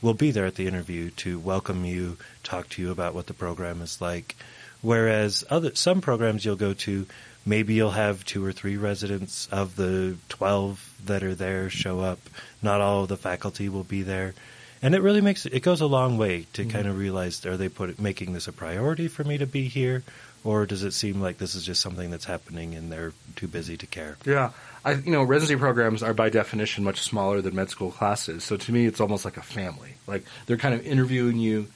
will 0.00 0.14
be 0.14 0.30
there 0.30 0.46
at 0.46 0.56
the 0.56 0.66
interview 0.66 1.10
to 1.10 1.38
welcome 1.38 1.84
you, 1.84 2.18
talk 2.42 2.68
to 2.70 2.82
you 2.82 2.90
about 2.90 3.14
what 3.14 3.26
the 3.26 3.34
program 3.34 3.80
is 3.80 4.00
like. 4.00 4.36
Whereas 4.80 5.44
other 5.48 5.74
some 5.74 6.00
programs 6.00 6.44
you'll 6.44 6.56
go 6.56 6.74
to, 6.74 7.06
maybe 7.46 7.74
you'll 7.74 7.92
have 7.92 8.24
two 8.24 8.44
or 8.44 8.52
three 8.52 8.76
residents 8.76 9.48
of 9.52 9.76
the 9.76 10.16
twelve 10.28 10.92
that 11.06 11.22
are 11.22 11.34
there 11.34 11.70
show 11.70 12.00
up. 12.00 12.18
Not 12.62 12.80
all 12.80 13.02
of 13.02 13.08
the 13.08 13.16
faculty 13.16 13.68
will 13.68 13.84
be 13.84 14.02
there. 14.02 14.34
And 14.82 14.96
it 14.96 15.02
really 15.02 15.20
makes 15.20 15.46
it 15.46 15.60
goes 15.60 15.80
a 15.80 15.86
long 15.86 16.18
way 16.18 16.46
to 16.54 16.62
mm-hmm. 16.62 16.70
kind 16.70 16.88
of 16.88 16.98
realize 16.98 17.46
are 17.46 17.56
they 17.56 17.68
put 17.68 18.00
making 18.00 18.32
this 18.32 18.48
a 18.48 18.52
priority 18.52 19.06
for 19.06 19.22
me 19.22 19.38
to 19.38 19.46
be 19.46 19.68
here, 19.68 20.02
or 20.42 20.66
does 20.66 20.82
it 20.82 20.92
seem 20.92 21.20
like 21.20 21.38
this 21.38 21.54
is 21.54 21.64
just 21.64 21.80
something 21.80 22.10
that's 22.10 22.24
happening 22.24 22.74
and 22.74 22.90
they're 22.90 23.12
too 23.36 23.46
busy 23.46 23.76
to 23.76 23.86
care? 23.86 24.16
Yeah, 24.24 24.50
I 24.84 24.94
you 24.94 25.12
know 25.12 25.22
residency 25.22 25.58
programs 25.60 26.02
are 26.02 26.14
by 26.14 26.30
definition 26.30 26.82
much 26.82 27.00
smaller 27.00 27.40
than 27.40 27.54
med 27.54 27.70
school 27.70 27.92
classes. 27.92 28.42
So 28.42 28.56
to 28.56 28.72
me, 28.72 28.86
it's 28.86 29.00
almost 29.00 29.24
like 29.24 29.36
a 29.36 29.42
family. 29.42 29.94
Like 30.08 30.24
they're 30.46 30.56
kind 30.56 30.74
of 30.74 30.84
interviewing 30.84 31.36
you 31.36 31.68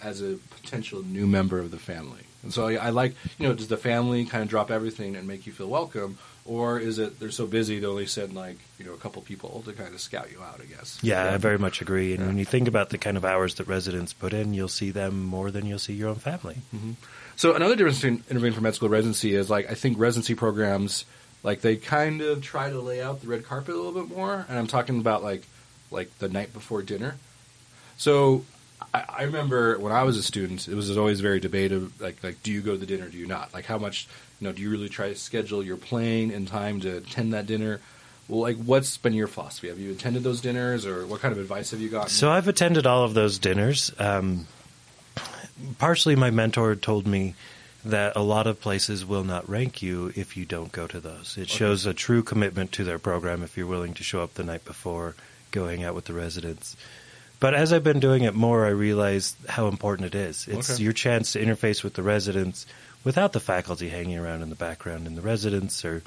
as 0.00 0.22
a 0.22 0.38
potential 0.60 1.02
new 1.02 1.26
member 1.26 1.58
of 1.58 1.72
the 1.72 1.78
family. 1.78 2.26
And 2.42 2.52
so 2.52 2.66
I, 2.66 2.74
I 2.74 2.90
like 2.90 3.14
you 3.38 3.46
know 3.48 3.54
does 3.54 3.68
the 3.68 3.76
family 3.76 4.24
kind 4.24 4.42
of 4.42 4.48
drop 4.48 4.70
everything 4.70 5.16
and 5.16 5.28
make 5.28 5.46
you 5.46 5.52
feel 5.52 5.68
welcome, 5.68 6.18
or 6.44 6.78
is 6.80 6.98
it 6.98 7.20
they're 7.20 7.30
so 7.30 7.46
busy 7.46 7.78
they 7.78 7.86
only 7.86 8.06
send 8.06 8.34
like 8.34 8.56
you 8.78 8.84
know 8.84 8.94
a 8.94 8.96
couple 8.96 9.22
people 9.22 9.62
to 9.64 9.72
kind 9.72 9.94
of 9.94 10.00
scout 10.00 10.30
you 10.32 10.42
out? 10.42 10.60
I 10.60 10.64
guess. 10.64 10.98
Yeah, 11.02 11.32
I 11.32 11.36
very 11.36 11.58
much 11.58 11.80
agree. 11.80 12.12
And 12.12 12.20
Yeah. 12.20 12.26
when 12.26 12.38
you 12.38 12.44
think 12.44 12.66
about 12.68 12.90
the 12.90 12.98
kind 12.98 13.16
of 13.16 13.24
hours 13.24 13.54
that 13.56 13.68
residents 13.68 14.12
put 14.12 14.32
in, 14.32 14.54
you'll 14.54 14.68
see 14.68 14.90
them 14.90 15.22
more 15.24 15.50
than 15.50 15.66
you'll 15.66 15.78
see 15.78 15.92
your 15.94 16.08
own 16.08 16.16
family. 16.16 16.56
Mm-hmm. 16.74 16.92
So 17.36 17.54
another 17.54 17.76
difference 17.76 18.00
between 18.00 18.24
interviewing 18.28 18.54
for 18.54 18.60
med 18.60 18.74
school 18.74 18.88
residency 18.88 19.34
is 19.34 19.48
like 19.48 19.70
I 19.70 19.74
think 19.74 19.98
residency 19.98 20.34
programs 20.34 21.04
like 21.44 21.60
they 21.60 21.76
kind 21.76 22.20
of 22.22 22.42
try 22.42 22.70
to 22.70 22.80
lay 22.80 23.02
out 23.02 23.20
the 23.20 23.26
red 23.28 23.44
carpet 23.44 23.74
a 23.74 23.78
little 23.78 23.92
bit 24.00 24.14
more, 24.16 24.46
and 24.48 24.58
I'm 24.58 24.66
talking 24.66 24.98
about 24.98 25.22
like 25.22 25.42
like 25.92 26.16
the 26.18 26.28
night 26.28 26.52
before 26.52 26.82
dinner. 26.82 27.16
So 27.96 28.44
I, 28.92 29.04
I 29.08 29.22
remember 29.24 29.78
when 29.78 29.92
I 29.92 30.02
was 30.02 30.16
a 30.16 30.22
student, 30.22 30.68
it 30.68 30.74
was 30.74 30.96
always 30.96 31.20
very 31.20 31.40
debated. 31.40 32.00
Like 32.00 32.22
like 32.22 32.42
do 32.42 32.52
you 32.52 32.60
go 32.60 32.72
to 32.72 32.78
the 32.78 32.86
dinner? 32.86 33.08
Do 33.08 33.18
you 33.18 33.26
not? 33.26 33.52
Like 33.54 33.66
how 33.66 33.78
much 33.78 34.08
you 34.40 34.46
know? 34.46 34.52
Do 34.52 34.62
you 34.62 34.70
really 34.70 34.88
try 34.88 35.08
to 35.08 35.14
schedule 35.14 35.62
your 35.62 35.76
plane 35.76 36.30
in 36.30 36.46
time 36.46 36.80
to 36.80 36.98
attend 36.98 37.32
that 37.32 37.46
dinner? 37.46 37.80
Well, 38.28 38.40
like 38.40 38.56
what's 38.56 38.96
been 38.96 39.12
your 39.12 39.26
philosophy? 39.26 39.68
Have 39.68 39.78
you 39.78 39.92
attended 39.92 40.22
those 40.22 40.40
dinners, 40.40 40.86
or 40.86 41.06
what 41.06 41.20
kind 41.20 41.32
of 41.32 41.38
advice 41.38 41.72
have 41.72 41.80
you 41.80 41.88
gotten? 41.88 42.10
So 42.10 42.30
I've 42.30 42.48
attended 42.48 42.86
all 42.86 43.04
of 43.04 43.14
those 43.14 43.38
dinners. 43.38 43.92
Um, 43.98 44.46
partially, 45.78 46.16
my 46.16 46.30
mentor 46.30 46.74
told 46.76 47.06
me 47.06 47.34
that 47.84 48.14
a 48.14 48.22
lot 48.22 48.46
of 48.46 48.60
places 48.60 49.04
will 49.04 49.24
not 49.24 49.48
rank 49.48 49.82
you 49.82 50.12
if 50.14 50.36
you 50.36 50.44
don't 50.44 50.70
go 50.70 50.86
to 50.86 51.00
those. 51.00 51.36
It 51.36 51.48
shows 51.48 51.84
a 51.84 51.92
true 51.92 52.22
commitment 52.22 52.72
to 52.72 52.84
their 52.84 52.98
program 52.98 53.42
if 53.42 53.56
you're 53.56 53.66
willing 53.66 53.94
to 53.94 54.04
show 54.04 54.22
up 54.22 54.34
the 54.34 54.44
night 54.44 54.64
before, 54.64 55.16
going 55.50 55.82
out 55.82 55.94
with 55.94 56.04
the 56.04 56.12
residents. 56.12 56.76
But 57.42 57.54
as 57.54 57.72
I've 57.72 57.82
been 57.84 58.00
doing 58.00 58.22
it 58.22 58.34
more, 58.34 58.64
I 58.64 58.70
realize 58.70 59.34
how 59.48 59.66
important 59.66 60.14
it 60.14 60.14
is. 60.14 60.46
It's 60.48 60.70
Okay. 60.70 60.82
your 60.82 60.92
chance 60.92 61.32
to 61.32 61.44
interface 61.44 61.82
with 61.82 61.94
the 61.94 62.02
residents 62.02 62.66
without 63.02 63.32
the 63.32 63.40
faculty 63.40 63.88
hanging 63.88 64.16
around 64.16 64.42
in 64.42 64.48
the 64.48 64.54
background, 64.54 65.08
and 65.08 65.16
the 65.18 65.22
residents 65.22 65.84
are 65.84 66.02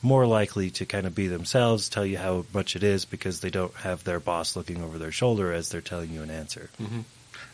more 0.00 0.26
likely 0.26 0.70
to 0.70 0.86
kind 0.86 1.04
of 1.06 1.12
be 1.14 1.26
themselves, 1.26 1.88
tell 1.88 2.06
you 2.06 2.18
how 2.18 2.46
much 2.54 2.76
it 2.76 2.84
is 2.84 3.04
because 3.04 3.40
they 3.40 3.50
don't 3.50 3.74
have 3.74 4.04
their 4.04 4.20
boss 4.20 4.54
looking 4.54 4.80
over 4.82 4.96
their 4.96 5.10
shoulder 5.10 5.52
as 5.52 5.70
they're 5.70 5.80
telling 5.80 6.10
you 6.10 6.22
an 6.22 6.30
answer. 6.30 6.70
Mm-hmm. 6.80 7.00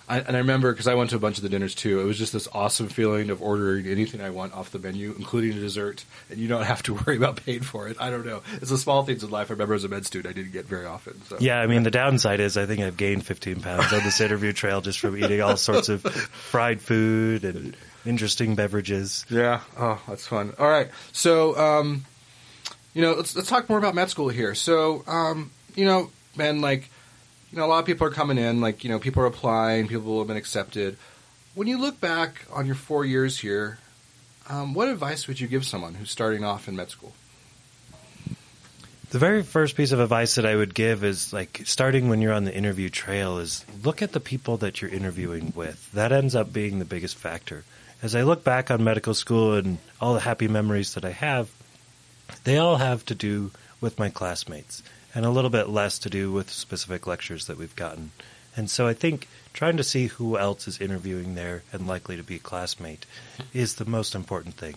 I, 0.08 0.20
and 0.20 0.36
I 0.36 0.40
remember 0.40 0.72
because 0.72 0.86
I 0.86 0.94
went 0.94 1.10
to 1.10 1.16
a 1.16 1.18
bunch 1.18 1.36
of 1.38 1.42
the 1.42 1.48
dinners 1.48 1.74
too. 1.74 2.00
It 2.00 2.04
was 2.04 2.18
just 2.18 2.32
this 2.32 2.48
awesome 2.52 2.88
feeling 2.88 3.30
of 3.30 3.40
ordering 3.40 3.86
anything 3.86 4.20
I 4.20 4.30
want 4.30 4.52
off 4.52 4.70
the 4.70 4.78
menu, 4.78 5.14
including 5.16 5.52
a 5.56 5.60
dessert, 5.60 6.04
and 6.30 6.38
you 6.38 6.48
don't 6.48 6.62
have 6.72 6.82
to 6.84 6.94
worry 6.94 7.16
about 7.16 7.36
paying 7.36 7.62
for 7.62 7.88
it. 7.88 7.96
I 8.00 8.10
don't 8.10 8.26
know. 8.26 8.42
It's 8.56 8.70
the 8.70 8.78
small 8.78 9.04
things 9.04 9.22
in 9.22 9.30
life. 9.30 9.50
I 9.50 9.54
remember 9.54 9.74
as 9.74 9.84
a 9.84 9.88
med 9.88 10.06
student, 10.06 10.34
I 10.34 10.34
didn't 10.34 10.52
get 10.52 10.66
very 10.66 10.86
often. 10.86 11.22
So. 11.24 11.36
Yeah, 11.40 11.60
I 11.60 11.66
mean 11.66 11.82
the 11.82 11.90
downside 11.90 12.40
is 12.40 12.56
I 12.56 12.66
think 12.66 12.80
I've 12.80 12.96
gained 12.96 13.24
15 13.24 13.60
pounds 13.60 13.92
on 13.92 14.02
this 14.02 14.20
interview 14.20 14.52
trail 14.52 14.80
just 14.80 14.98
from 14.98 15.16
eating 15.16 15.40
all 15.40 15.56
sorts 15.56 15.88
of 15.88 16.02
fried 16.02 16.80
food 16.80 17.44
and 17.44 17.76
interesting 18.04 18.54
beverages. 18.54 19.24
Yeah. 19.28 19.60
Oh, 19.78 20.00
that's 20.08 20.26
fun. 20.26 20.52
All 20.58 20.68
right. 20.68 20.88
So, 21.12 21.56
um, 21.56 22.04
you 22.94 23.02
know, 23.02 23.14
let's 23.14 23.34
let's 23.34 23.48
talk 23.48 23.68
more 23.68 23.78
about 23.78 23.94
med 23.94 24.10
school 24.10 24.28
here. 24.28 24.54
So, 24.54 25.04
um, 25.06 25.50
you 25.74 25.84
know, 25.84 26.10
man, 26.36 26.60
like, 26.60 26.90
you 27.52 27.58
know, 27.58 27.66
a 27.66 27.68
lot 27.68 27.80
of 27.80 27.86
people 27.86 28.06
are 28.06 28.10
coming 28.10 28.38
in. 28.38 28.60
Like, 28.60 28.82
you 28.82 28.90
know, 28.90 28.98
people 28.98 29.22
are 29.22 29.26
applying. 29.26 29.86
People 29.86 30.18
have 30.18 30.28
been 30.28 30.36
accepted. 30.36 30.96
When 31.54 31.68
you 31.68 31.78
look 31.78 32.00
back 32.00 32.46
on 32.50 32.64
your 32.64 32.74
four 32.74 33.04
years 33.04 33.38
here, 33.38 33.78
um, 34.48 34.72
what 34.72 34.88
advice 34.88 35.28
would 35.28 35.38
you 35.38 35.46
give 35.46 35.64
someone 35.66 35.94
who's 35.94 36.10
starting 36.10 36.44
off 36.44 36.66
in 36.66 36.76
med 36.76 36.90
school? 36.90 37.12
The 39.10 39.18
very 39.18 39.42
first 39.42 39.76
piece 39.76 39.92
of 39.92 40.00
advice 40.00 40.36
that 40.36 40.46
I 40.46 40.56
would 40.56 40.74
give 40.74 41.04
is 41.04 41.34
like 41.34 41.60
starting 41.66 42.08
when 42.08 42.22
you're 42.22 42.32
on 42.32 42.44
the 42.44 42.54
interview 42.54 42.88
trail 42.88 43.36
is 43.36 43.66
look 43.84 44.00
at 44.00 44.12
the 44.12 44.20
people 44.20 44.56
that 44.58 44.80
you're 44.80 44.90
interviewing 44.90 45.52
with. 45.54 45.92
That 45.92 46.12
ends 46.12 46.34
up 46.34 46.50
being 46.50 46.78
the 46.78 46.86
biggest 46.86 47.16
factor. 47.16 47.64
As 48.02 48.16
I 48.16 48.22
look 48.22 48.42
back 48.42 48.70
on 48.70 48.82
medical 48.82 49.12
school 49.12 49.54
and 49.54 49.76
all 50.00 50.14
the 50.14 50.20
happy 50.20 50.48
memories 50.48 50.94
that 50.94 51.04
I 51.04 51.10
have, 51.10 51.50
they 52.44 52.56
all 52.56 52.76
have 52.76 53.04
to 53.06 53.14
do 53.14 53.50
with 53.82 53.98
my 53.98 54.08
classmates 54.08 54.82
and 55.14 55.24
a 55.24 55.30
little 55.30 55.50
bit 55.50 55.68
less 55.68 55.98
to 56.00 56.10
do 56.10 56.32
with 56.32 56.50
specific 56.50 57.06
lectures 57.06 57.46
that 57.46 57.58
we've 57.58 57.76
gotten. 57.76 58.12
And 58.56 58.70
so 58.70 58.86
I 58.86 58.94
think 58.94 59.28
trying 59.52 59.78
to 59.78 59.84
see 59.84 60.06
who 60.06 60.36
else 60.36 60.68
is 60.68 60.80
interviewing 60.80 61.34
there 61.34 61.62
and 61.72 61.86
likely 61.86 62.16
to 62.16 62.22
be 62.22 62.36
a 62.36 62.38
classmate 62.38 63.06
is 63.52 63.76
the 63.76 63.84
most 63.84 64.14
important 64.14 64.56
thing. 64.56 64.74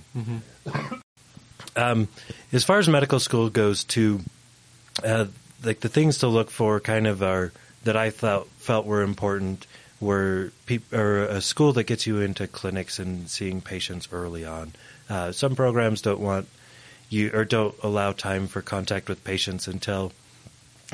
Um, 1.75 2.08
as 2.54 2.63
far 2.63 2.80
as 2.80 2.88
medical 2.88 3.20
school 3.20 3.50
goes, 3.50 3.84
to 3.86 4.22
uh, 5.04 5.25
like 5.63 5.82
the 5.82 5.89
things 5.89 6.20
to 6.20 6.27
look 6.27 6.50
for, 6.50 6.80
kind 6.80 7.08
of 7.08 7.22
are 7.22 7.51
that 7.84 7.98
I 7.98 8.12
felt 8.12 8.48
felt 8.58 8.86
were 8.86 9.01
important 9.01 9.68
were 10.00 10.51
peop- 10.65 10.94
or 10.94 11.24
a 11.24 11.42
school 11.42 11.74
that 11.74 11.84
gets 11.84 12.08
you 12.08 12.20
into 12.20 12.48
clinics 12.48 13.00
and 13.00 13.30
seeing 13.30 13.62
patients 13.62 14.08
early 14.12 14.46
on. 14.46 14.74
Uh, 15.10 15.32
some 15.32 15.56
programs 15.56 16.01
don't 16.01 16.20
want 16.20 16.48
you 17.10 17.32
or 17.34 17.46
don't 17.46 17.75
allow 17.84 18.12
time 18.12 18.48
for 18.48 18.62
contact 18.62 19.10
with 19.10 19.24
patients 19.24 19.68
until 19.68 20.12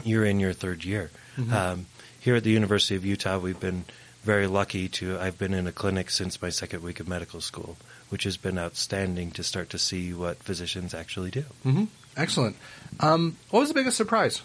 you're 0.04 0.26
in 0.26 0.40
your 0.40 0.54
third 0.54 0.84
year. 0.86 1.12
Um, 1.52 1.86
here 2.20 2.36
at 2.36 2.44
the 2.44 2.52
University 2.52 2.96
of 2.96 3.06
Utah, 3.06 3.40
we've 3.40 3.60
been 3.60 3.86
very 4.24 4.48
lucky 4.48 4.88
to. 4.90 5.18
I've 5.20 5.38
been 5.38 5.54
in 5.54 5.66
a 5.66 5.72
clinic 5.72 6.10
since 6.10 6.42
my 6.42 6.50
second 6.50 6.84
week 6.84 7.00
of 7.00 7.08
medical 7.08 7.42
school, 7.42 7.78
which 8.10 8.24
has 8.26 8.38
been 8.38 8.58
outstanding 8.58 9.32
to 9.32 9.44
start 9.44 9.72
to 9.72 9.80
see 9.80 10.14
what 10.14 10.38
physicians 10.44 10.94
actually 10.94 11.32
do. 11.32 11.46
Mm-hmm. 11.66 11.86
Excellent. 12.16 12.56
Um, 13.00 13.38
what 13.50 13.62
was 13.62 13.70
the 13.70 13.76
biggest 13.76 13.98
surprise 13.98 14.42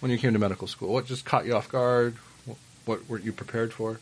when 0.00 0.10
you 0.10 0.18
came 0.18 0.32
to 0.34 0.38
medical 0.38 0.66
school? 0.66 0.92
What 0.92 1.06
just 1.06 1.24
caught 1.24 1.46
you 1.46 1.54
off 1.54 1.70
guard? 1.70 2.16
What, 2.44 2.58
what 2.84 3.08
were 3.08 3.18
you 3.18 3.32
prepared 3.32 3.72
for? 3.72 4.00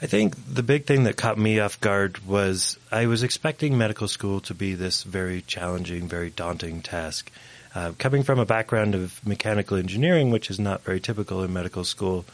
I 0.00 0.06
think 0.06 0.34
the 0.52 0.64
big 0.64 0.86
thing 0.86 1.04
that 1.04 1.16
caught 1.16 1.38
me 1.38 1.60
off 1.60 1.80
guard 1.80 2.26
was 2.26 2.76
I 2.90 3.06
was 3.06 3.22
expecting 3.22 3.78
medical 3.78 4.08
school 4.08 4.40
to 4.40 4.54
be 4.54 4.74
this 4.74 5.04
very 5.04 5.42
challenging, 5.42 6.08
very 6.08 6.30
daunting 6.30 6.82
task. 6.82 7.30
Uh, 7.74 7.92
coming 7.98 8.22
from 8.22 8.38
a 8.38 8.44
background 8.44 8.94
of 8.94 9.24
mechanical 9.26 9.76
engineering, 9.76 10.30
which 10.30 10.50
is 10.50 10.60
not 10.60 10.82
very 10.82 11.00
typical 11.00 11.42
in 11.42 11.52
medical 11.52 11.84
school, 11.84 12.24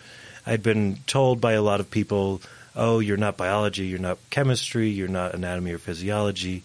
I'd 0.47 0.63
been 0.63 0.99
told 1.07 1.41
by 1.41 1.53
a 1.53 1.63
lot 1.63 1.79
of 1.81 1.91
people, 1.91 2.41
oh, 2.75 2.99
you're 2.99 3.17
not 3.17 3.37
biology, 3.37 3.87
you're 3.87 3.99
not 3.99 4.19
chemistry, 4.31 4.89
you're 4.89 5.09
not 5.09 5.35
anatomy 5.35 5.73
or 5.73 5.79
physiology. 5.79 6.63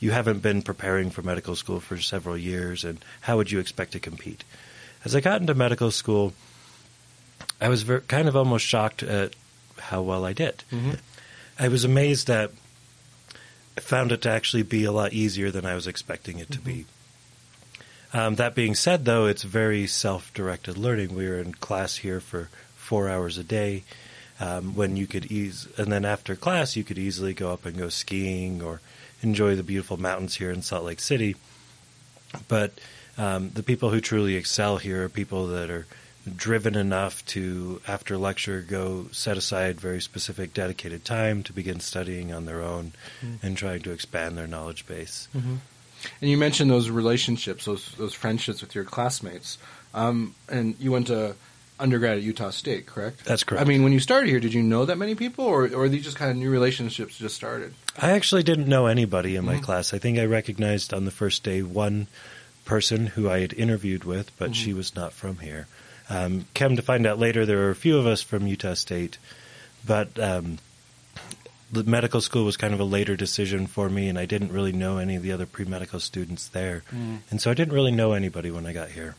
You 0.00 0.12
haven't 0.12 0.40
been 0.40 0.62
preparing 0.62 1.10
for 1.10 1.22
medical 1.22 1.56
school 1.56 1.80
for 1.80 1.98
several 1.98 2.36
years, 2.36 2.84
and 2.84 3.04
how 3.20 3.36
would 3.36 3.50
you 3.50 3.58
expect 3.58 3.92
to 3.92 4.00
compete? 4.00 4.44
As 5.04 5.14
I 5.14 5.20
got 5.20 5.40
into 5.40 5.54
medical 5.54 5.90
school, 5.90 6.32
I 7.60 7.68
was 7.68 7.84
kind 8.08 8.28
of 8.28 8.36
almost 8.36 8.64
shocked 8.64 9.02
at 9.02 9.34
how 9.78 10.02
well 10.02 10.24
I 10.24 10.32
did. 10.32 10.64
I 11.58 11.68
was 11.68 11.84
amazed 11.84 12.26
that 12.28 12.50
I 13.76 13.80
found 13.80 14.12
it 14.12 14.22
to 14.22 14.30
actually 14.30 14.62
be 14.62 14.84
a 14.84 14.92
lot 14.92 15.12
easier 15.12 15.50
than 15.50 15.66
I 15.66 15.74
was 15.74 15.86
expecting 15.86 16.38
it 16.38 16.50
to 16.52 16.60
be. 16.60 16.86
Um, 18.16 18.36
that 18.36 18.54
being 18.54 18.74
said, 18.74 19.04
though, 19.04 19.26
it's 19.26 19.42
very 19.42 19.86
self-directed 19.86 20.78
learning. 20.78 21.14
We 21.14 21.28
were 21.28 21.38
in 21.38 21.52
class 21.52 21.96
here 21.96 22.18
for 22.18 22.48
four 22.74 23.10
hours 23.10 23.36
a 23.36 23.44
day. 23.44 23.84
Um, 24.40 24.74
when 24.74 24.96
you 24.96 25.06
could 25.06 25.30
ease, 25.30 25.68
and 25.76 25.92
then 25.92 26.06
after 26.06 26.34
class, 26.34 26.76
you 26.76 26.84
could 26.84 26.98
easily 26.98 27.34
go 27.34 27.52
up 27.52 27.66
and 27.66 27.76
go 27.76 27.90
skiing 27.90 28.62
or 28.62 28.80
enjoy 29.22 29.54
the 29.54 29.62
beautiful 29.62 29.98
mountains 29.98 30.36
here 30.36 30.50
in 30.50 30.62
Salt 30.62 30.84
Lake 30.84 31.00
City. 31.00 31.36
But 32.48 32.72
um, 33.18 33.50
the 33.50 33.62
people 33.62 33.90
who 33.90 34.00
truly 34.00 34.36
excel 34.36 34.78
here 34.78 35.04
are 35.04 35.08
people 35.10 35.46
that 35.48 35.70
are 35.70 35.86
driven 36.36 36.74
enough 36.74 37.24
to, 37.26 37.80
after 37.86 38.16
lecture, 38.16 38.62
go 38.66 39.08
set 39.12 39.36
aside 39.36 39.78
very 39.78 40.00
specific, 40.00 40.54
dedicated 40.54 41.04
time 41.04 41.42
to 41.42 41.52
begin 41.52 41.80
studying 41.80 42.32
on 42.32 42.46
their 42.46 42.62
own 42.62 42.92
and 43.42 43.56
trying 43.56 43.82
to 43.82 43.90
expand 43.92 44.36
their 44.38 44.46
knowledge 44.46 44.86
base. 44.86 45.28
And 46.20 46.30
you 46.30 46.36
mentioned 46.36 46.70
those 46.70 46.90
relationships, 46.90 47.64
those 47.64 47.92
those 47.92 48.14
friendships 48.14 48.60
with 48.60 48.74
your 48.74 48.84
classmates. 48.84 49.58
Um, 49.94 50.34
and 50.48 50.76
you 50.78 50.92
went 50.92 51.06
to 51.08 51.34
undergrad 51.78 52.18
at 52.18 52.22
Utah 52.22 52.50
State, 52.50 52.86
correct? 52.86 53.24
That's 53.24 53.44
correct. 53.44 53.64
I 53.64 53.68
mean, 53.68 53.82
when 53.82 53.92
you 53.92 54.00
started 54.00 54.28
here, 54.28 54.40
did 54.40 54.54
you 54.54 54.62
know 54.62 54.84
that 54.84 54.96
many 54.96 55.14
people, 55.14 55.44
or 55.44 55.68
or 55.74 55.88
these 55.88 56.04
just 56.04 56.16
kind 56.16 56.30
of 56.30 56.36
new 56.36 56.50
relationships 56.50 57.18
just 57.18 57.34
started? 57.34 57.74
I 57.98 58.10
actually 58.10 58.42
didn't 58.42 58.68
know 58.68 58.86
anybody 58.86 59.36
in 59.36 59.44
my 59.44 59.58
class. 59.58 59.94
I 59.94 59.98
think 59.98 60.18
I 60.18 60.24
recognized 60.24 60.92
on 60.92 61.04
the 61.04 61.10
first 61.10 61.42
day 61.42 61.62
one 61.62 62.08
person 62.64 63.06
who 63.06 63.30
I 63.30 63.40
had 63.40 63.52
interviewed 63.52 64.04
with, 64.04 64.36
but 64.38 64.54
she 64.54 64.74
was 64.74 64.94
not 64.94 65.12
from 65.12 65.38
here. 65.38 65.66
Um, 66.10 66.46
come 66.54 66.76
to 66.76 66.82
find 66.82 67.06
out 67.06 67.18
later, 67.18 67.46
there 67.46 67.58
were 67.58 67.70
a 67.70 67.76
few 67.76 67.98
of 67.98 68.06
us 68.06 68.22
from 68.22 68.46
Utah 68.46 68.74
State, 68.74 69.18
but 69.86 70.18
um, 70.18 70.58
the 71.72 71.84
medical 71.84 72.20
school 72.20 72.44
was 72.44 72.56
kind 72.56 72.72
of 72.74 72.80
a 72.80 72.84
later 72.84 73.16
decision 73.16 73.66
for 73.66 73.88
me, 73.90 74.08
and 74.08 74.18
I 74.18 74.24
didn't 74.26 74.52
really 74.52 74.72
know 74.72 74.98
any 74.98 75.16
of 75.16 75.22
the 75.22 75.32
other 75.32 75.46
pre 75.46 75.64
medical 75.64 76.00
students 76.00 76.48
there. 76.48 76.82
And 77.30 77.40
so 77.40 77.50
I 77.50 77.54
didn't 77.54 77.74
really 77.74 77.90
know 77.92 78.12
anybody 78.12 78.50
when 78.50 78.66
I 78.66 78.72
got 78.72 78.90
here. 78.90 79.14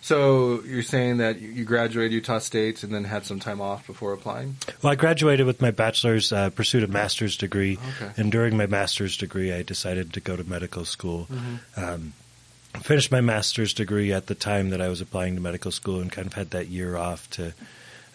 So 0.00 0.62
you're 0.64 0.82
saying 0.82 1.18
that 1.18 1.40
you- 1.40 1.64
graduated 1.64 2.12
Utah 2.12 2.40
State 2.40 2.82
and 2.82 2.92
then 2.92 3.04
had 3.04 3.24
some 3.24 3.38
time 3.38 3.60
off 3.60 3.86
before 3.86 4.12
applying? 4.12 4.56
Well, 4.82 4.92
I 4.92 4.96
graduated 4.96 5.46
with 5.46 5.60
my 5.62 5.70
bachelor's, 5.70 6.32
uh, 6.32 6.50
pursued 6.50 6.82
a 6.82 6.88
master's 6.88 7.36
degree, 7.36 7.78
Okay. 8.00 8.12
and 8.16 8.32
during 8.32 8.56
my 8.56 8.66
master's 8.66 9.16
degree, 9.16 9.52
I 9.52 9.62
decided 9.62 10.12
to 10.14 10.20
go 10.20 10.34
to 10.34 10.42
medical 10.42 10.84
school. 10.84 11.28
Um, 11.76 12.14
finished 12.82 13.12
my 13.12 13.20
master's 13.20 13.72
degree 13.74 14.12
at 14.12 14.26
the 14.26 14.34
time 14.34 14.70
that 14.70 14.80
I 14.80 14.88
was 14.88 15.00
applying 15.00 15.36
to 15.36 15.40
medical 15.40 15.70
school, 15.70 16.00
and 16.00 16.10
kind 16.10 16.26
of 16.26 16.32
had 16.34 16.50
that 16.50 16.66
year 16.68 16.96
off 16.96 17.30
to 17.30 17.52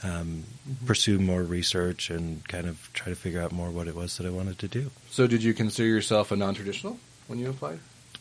um, 0.04 0.44
pursue 0.86 1.20
more 1.20 1.44
research 1.44 2.10
and 2.10 2.48
kind 2.48 2.68
of 2.68 2.90
try 2.94 3.10
to 3.10 3.16
figure 3.16 3.42
out 3.42 3.52
more 3.52 3.70
what 3.70 3.88
it 3.88 3.96
was 3.96 4.18
that 4.18 4.28
I 4.28 4.30
wanted 4.30 4.60
to 4.60 4.68
do. 4.68 4.92
So 5.10 5.28
did 5.28 5.44
you 5.44 5.54
consider 5.54 5.88
yourself 5.88 6.32
a 6.32 6.36
non-traditional 6.36 7.00
when 7.28 7.40
you 7.40 7.50
applied? 7.50 7.80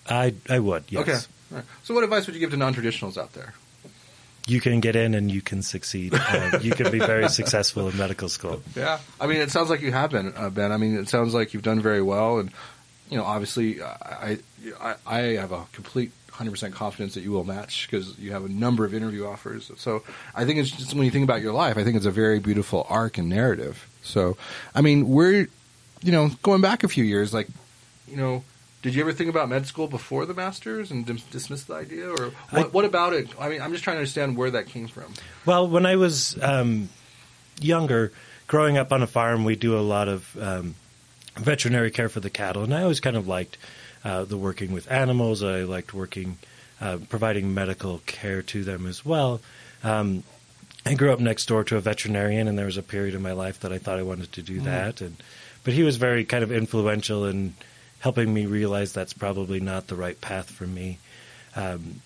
I 0.08 0.34
I 0.48 0.58
would 0.58 0.84
yes. 0.88 1.02
Okay. 1.02 1.18
Right. 1.50 1.64
So 1.84 1.94
what 1.94 2.02
advice 2.04 2.26
would 2.26 2.34
you 2.34 2.40
give 2.40 2.50
to 2.50 2.56
non-traditionals 2.56 3.16
out 3.18 3.32
there? 3.32 3.54
You 4.48 4.60
can 4.60 4.78
get 4.78 4.94
in 4.94 5.14
and 5.14 5.30
you 5.30 5.42
can 5.42 5.60
succeed. 5.62 6.14
Uh, 6.14 6.60
you 6.62 6.70
can 6.70 6.92
be 6.92 7.00
very 7.00 7.28
successful 7.28 7.88
in 7.88 7.96
medical 7.96 8.28
school. 8.28 8.62
Yeah, 8.76 9.00
I 9.20 9.26
mean, 9.26 9.38
it 9.38 9.50
sounds 9.50 9.70
like 9.70 9.80
you 9.80 9.90
have 9.90 10.10
been, 10.10 10.32
uh, 10.36 10.50
Ben. 10.50 10.70
I 10.70 10.76
mean, 10.76 10.96
it 10.96 11.08
sounds 11.08 11.34
like 11.34 11.52
you've 11.52 11.64
done 11.64 11.80
very 11.80 12.00
well, 12.02 12.38
and 12.38 12.52
you 13.10 13.16
know, 13.16 13.24
obviously, 13.24 13.82
I 13.82 14.38
I, 14.80 14.94
I 15.04 15.18
have 15.38 15.50
a 15.52 15.64
complete. 15.72 16.12
100% 16.38 16.72
confidence 16.72 17.14
that 17.14 17.22
you 17.22 17.30
will 17.32 17.44
match 17.44 17.88
because 17.90 18.18
you 18.18 18.32
have 18.32 18.44
a 18.44 18.48
number 18.48 18.84
of 18.84 18.94
interview 18.94 19.26
offers. 19.26 19.70
So 19.76 20.02
I 20.34 20.44
think 20.44 20.58
it's 20.58 20.70
just 20.70 20.94
when 20.94 21.04
you 21.04 21.10
think 21.10 21.24
about 21.24 21.40
your 21.42 21.52
life, 21.52 21.76
I 21.76 21.84
think 21.84 21.96
it's 21.96 22.06
a 22.06 22.10
very 22.10 22.38
beautiful 22.38 22.86
arc 22.88 23.18
and 23.18 23.28
narrative. 23.28 23.88
So, 24.02 24.36
I 24.74 24.80
mean, 24.82 25.08
we're, 25.08 25.48
you 26.02 26.12
know, 26.12 26.30
going 26.42 26.60
back 26.60 26.84
a 26.84 26.88
few 26.88 27.04
years, 27.04 27.32
like, 27.34 27.48
you 28.08 28.16
know, 28.16 28.44
did 28.82 28.94
you 28.94 29.00
ever 29.00 29.12
think 29.12 29.30
about 29.30 29.48
med 29.48 29.66
school 29.66 29.88
before 29.88 30.26
the 30.26 30.34
masters 30.34 30.90
and 30.92 31.04
dis- 31.04 31.22
dismiss 31.24 31.64
the 31.64 31.74
idea, 31.74 32.08
or 32.08 32.30
I- 32.52 32.58
what, 32.58 32.72
what 32.72 32.84
about 32.84 33.14
it? 33.14 33.28
I 33.40 33.48
mean, 33.48 33.60
I'm 33.60 33.72
just 33.72 33.82
trying 33.82 33.96
to 33.96 34.00
understand 34.00 34.36
where 34.36 34.50
that 34.52 34.66
came 34.66 34.86
from. 34.86 35.12
Well, 35.44 35.66
when 35.66 35.86
I 35.86 35.96
was 35.96 36.40
um, 36.42 36.88
younger, 37.60 38.12
growing 38.46 38.76
up 38.78 38.92
on 38.92 39.02
a 39.02 39.06
farm, 39.08 39.44
we 39.44 39.56
do 39.56 39.76
a 39.76 39.80
lot 39.80 40.06
of 40.08 40.36
um, 40.40 40.76
veterinary 41.36 41.90
care 41.90 42.08
for 42.08 42.20
the 42.20 42.30
cattle, 42.30 42.62
and 42.62 42.72
I 42.72 42.82
always 42.82 43.00
kind 43.00 43.16
of 43.16 43.26
liked 43.26 43.58
uh, 44.06 44.24
the 44.24 44.36
working 44.36 44.72
with 44.72 44.90
animals. 44.90 45.42
I 45.42 45.64
liked 45.64 45.92
working, 45.92 46.38
uh, 46.80 46.98
providing 47.08 47.52
medical 47.54 47.98
care 48.06 48.40
to 48.42 48.62
them 48.62 48.86
as 48.86 49.04
well. 49.04 49.40
Um, 49.82 50.22
I 50.86 50.94
grew 50.94 51.12
up 51.12 51.18
next 51.18 51.46
door 51.46 51.64
to 51.64 51.76
a 51.76 51.80
veterinarian, 51.80 52.46
and 52.46 52.56
there 52.56 52.66
was 52.66 52.76
a 52.76 52.82
period 52.82 53.16
in 53.16 53.22
my 53.22 53.32
life 53.32 53.60
that 53.60 53.72
I 53.72 53.78
thought 53.78 53.98
I 53.98 54.04
wanted 54.04 54.30
to 54.32 54.42
do 54.42 54.60
that. 54.60 55.00
And 55.00 55.16
but 55.64 55.74
he 55.74 55.82
was 55.82 55.96
very 55.96 56.24
kind 56.24 56.44
of 56.44 56.52
influential 56.52 57.26
in 57.26 57.54
helping 57.98 58.32
me 58.32 58.46
realize 58.46 58.92
that's 58.92 59.12
probably 59.12 59.58
not 59.58 59.88
the 59.88 59.96
right 59.96 60.20
path 60.20 60.48
for 60.48 60.66
me. 60.68 61.00
Um, 61.56 62.00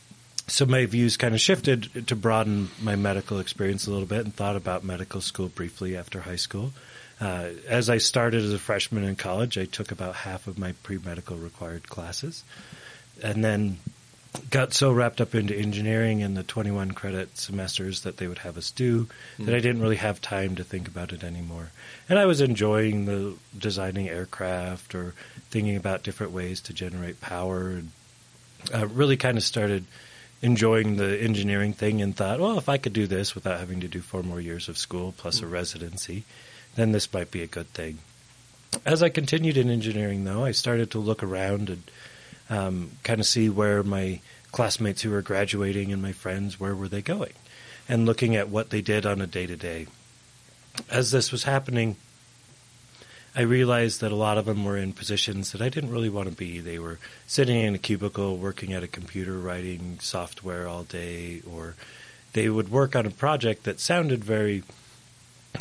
so 0.47 0.64
my 0.64 0.87
views 0.87 1.19
kind 1.19 1.35
of 1.35 1.40
shifted 1.42 2.09
to 2.09 2.16
broaden 2.16 2.71
my 2.80 2.97
medical 2.97 3.38
experience 3.38 3.87
a 3.87 3.90
little 3.90 4.07
bit 4.07 4.25
and 4.25 4.35
thought 4.35 4.57
about 4.57 4.83
medical 4.83 5.21
school 5.21 5.49
briefly 5.49 5.95
after 5.95 6.21
high 6.21 6.37
school. 6.37 6.73
Uh, 7.20 7.50
as 7.68 7.90
I 7.90 7.98
started 7.98 8.42
as 8.42 8.52
a 8.52 8.58
freshman 8.58 9.04
in 9.04 9.16
college, 9.16 9.58
I 9.58 9.66
took 9.66 9.92
about 9.92 10.14
half 10.14 10.46
of 10.46 10.58
my 10.58 10.72
pre 10.82 10.98
medical 10.98 11.36
required 11.36 11.88
classes. 11.88 12.44
And 13.22 13.44
then 13.44 13.78
got 14.50 14.72
so 14.72 14.92
wrapped 14.92 15.20
up 15.20 15.34
into 15.34 15.54
engineering 15.54 16.22
and 16.22 16.36
the 16.36 16.42
21 16.42 16.92
credit 16.92 17.36
semesters 17.36 18.02
that 18.02 18.16
they 18.16 18.28
would 18.28 18.38
have 18.38 18.56
us 18.56 18.70
do 18.70 19.08
mm. 19.38 19.46
that 19.46 19.54
I 19.54 19.58
didn't 19.58 19.82
really 19.82 19.96
have 19.96 20.20
time 20.20 20.56
to 20.56 20.64
think 20.64 20.88
about 20.88 21.12
it 21.12 21.24
anymore. 21.24 21.70
And 22.08 22.18
I 22.18 22.26
was 22.26 22.40
enjoying 22.40 23.06
the 23.06 23.34
designing 23.56 24.08
aircraft 24.08 24.94
or 24.94 25.14
thinking 25.50 25.76
about 25.76 26.04
different 26.04 26.32
ways 26.32 26.60
to 26.62 26.72
generate 26.72 27.20
power 27.20 27.70
and 27.70 27.90
uh, 28.72 28.86
really 28.86 29.16
kind 29.16 29.36
of 29.36 29.42
started 29.42 29.84
enjoying 30.42 30.96
the 30.96 31.20
engineering 31.20 31.72
thing 31.72 32.00
and 32.00 32.16
thought, 32.16 32.40
well, 32.40 32.56
if 32.56 32.68
I 32.68 32.78
could 32.78 32.92
do 32.92 33.06
this 33.06 33.34
without 33.34 33.58
having 33.58 33.80
to 33.80 33.88
do 33.88 34.00
four 34.00 34.22
more 34.22 34.40
years 34.40 34.68
of 34.68 34.78
school 34.78 35.12
plus 35.16 35.40
a 35.40 35.44
mm. 35.44 35.50
residency, 35.50 36.24
then 36.74 36.92
this 36.92 37.12
might 37.12 37.30
be 37.30 37.42
a 37.42 37.46
good 37.46 37.68
thing. 37.68 37.98
As 38.86 39.02
I 39.02 39.08
continued 39.08 39.56
in 39.56 39.70
engineering, 39.70 40.24
though, 40.24 40.44
I 40.44 40.52
started 40.52 40.90
to 40.92 40.98
look 40.98 41.22
around 41.22 41.68
and 41.70 41.82
um, 42.48 42.90
kind 43.02 43.20
of 43.20 43.26
see 43.26 43.48
where 43.48 43.82
my 43.82 44.20
classmates 44.52 45.02
who 45.02 45.10
were 45.10 45.22
graduating 45.22 45.92
and 45.92 46.02
my 46.02 46.12
friends, 46.12 46.58
where 46.58 46.74
were 46.74 46.88
they 46.88 47.02
going? 47.02 47.32
And 47.88 48.06
looking 48.06 48.36
at 48.36 48.48
what 48.48 48.70
they 48.70 48.80
did 48.80 49.06
on 49.06 49.20
a 49.20 49.26
day 49.26 49.46
to 49.46 49.56
day. 49.56 49.86
As 50.88 51.10
this 51.10 51.32
was 51.32 51.44
happening, 51.44 51.96
I 53.34 53.42
realized 53.42 54.00
that 54.00 54.12
a 54.12 54.16
lot 54.16 54.38
of 54.38 54.46
them 54.46 54.64
were 54.64 54.76
in 54.76 54.92
positions 54.92 55.52
that 55.52 55.62
I 55.62 55.68
didn't 55.68 55.92
really 55.92 56.08
want 56.08 56.28
to 56.28 56.34
be. 56.34 56.58
They 56.58 56.78
were 56.78 56.98
sitting 57.26 57.60
in 57.60 57.74
a 57.74 57.78
cubicle, 57.78 58.36
working 58.36 58.72
at 58.72 58.82
a 58.82 58.88
computer, 58.88 59.38
writing 59.38 59.98
software 60.00 60.66
all 60.66 60.82
day, 60.82 61.42
or 61.48 61.76
they 62.32 62.48
would 62.48 62.70
work 62.70 62.96
on 62.96 63.06
a 63.06 63.10
project 63.10 63.64
that 63.64 63.78
sounded 63.78 64.24
very 64.24 64.64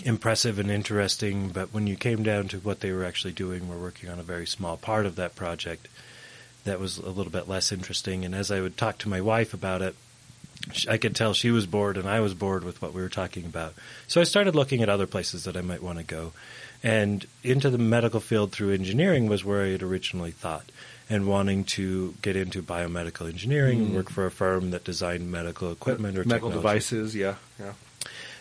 impressive 0.03 0.59
and 0.59 0.69
interesting, 0.69 1.49
but 1.49 1.73
when 1.73 1.87
you 1.87 1.95
came 1.95 2.23
down 2.23 2.47
to 2.49 2.59
what 2.59 2.79
they 2.79 2.91
were 2.91 3.03
actually 3.03 3.33
doing, 3.33 3.67
we're 3.67 3.77
working 3.77 4.09
on 4.09 4.19
a 4.19 4.23
very 4.23 4.45
small 4.45 4.77
part 4.77 5.05
of 5.05 5.15
that 5.15 5.35
project 5.35 5.87
that 6.63 6.79
was 6.79 6.97
a 6.97 7.09
little 7.09 7.31
bit 7.31 7.47
less 7.47 7.71
interesting. 7.71 8.25
And 8.25 8.35
as 8.35 8.51
I 8.51 8.61
would 8.61 8.77
talk 8.77 8.97
to 8.99 9.09
my 9.09 9.21
wife 9.21 9.53
about 9.53 9.81
it, 9.81 9.95
I 10.87 10.97
could 10.97 11.15
tell 11.15 11.33
she 11.33 11.51
was 11.51 11.65
bored 11.65 11.97
and 11.97 12.07
I 12.07 12.19
was 12.19 12.33
bored 12.33 12.63
with 12.63 12.81
what 12.81 12.93
we 12.93 13.01
were 13.01 13.09
talking 13.09 13.45
about. 13.45 13.73
So 14.07 14.19
I 14.21 14.25
started 14.25 14.55
looking 14.55 14.81
at 14.81 14.89
other 14.89 15.07
places 15.07 15.45
that 15.45 15.55
I 15.55 15.61
might 15.61 15.81
want 15.81 15.97
to 15.99 16.03
go. 16.03 16.33
And 16.83 17.25
into 17.43 17.69
the 17.69 17.77
medical 17.77 18.19
field 18.19 18.51
through 18.51 18.73
engineering 18.73 19.27
was 19.27 19.43
where 19.43 19.63
I 19.63 19.69
had 19.69 19.83
originally 19.83 20.31
thought. 20.31 20.71
And 21.11 21.25
wanting 21.25 21.63
to 21.63 22.13
get 22.21 22.35
into 22.35 22.61
biomedical 22.61 23.27
engineering 23.27 23.79
mm. 23.79 23.85
and 23.87 23.95
work 23.95 24.11
for 24.11 24.27
a 24.27 24.31
firm 24.31 24.69
that 24.69 24.83
designed 24.83 25.31
medical 25.31 25.71
equipment 25.71 26.15
or 26.15 26.23
medical 26.23 26.49
technology. 26.49 26.57
devices, 26.57 27.15
yeah, 27.15 27.35
yeah. 27.59 27.73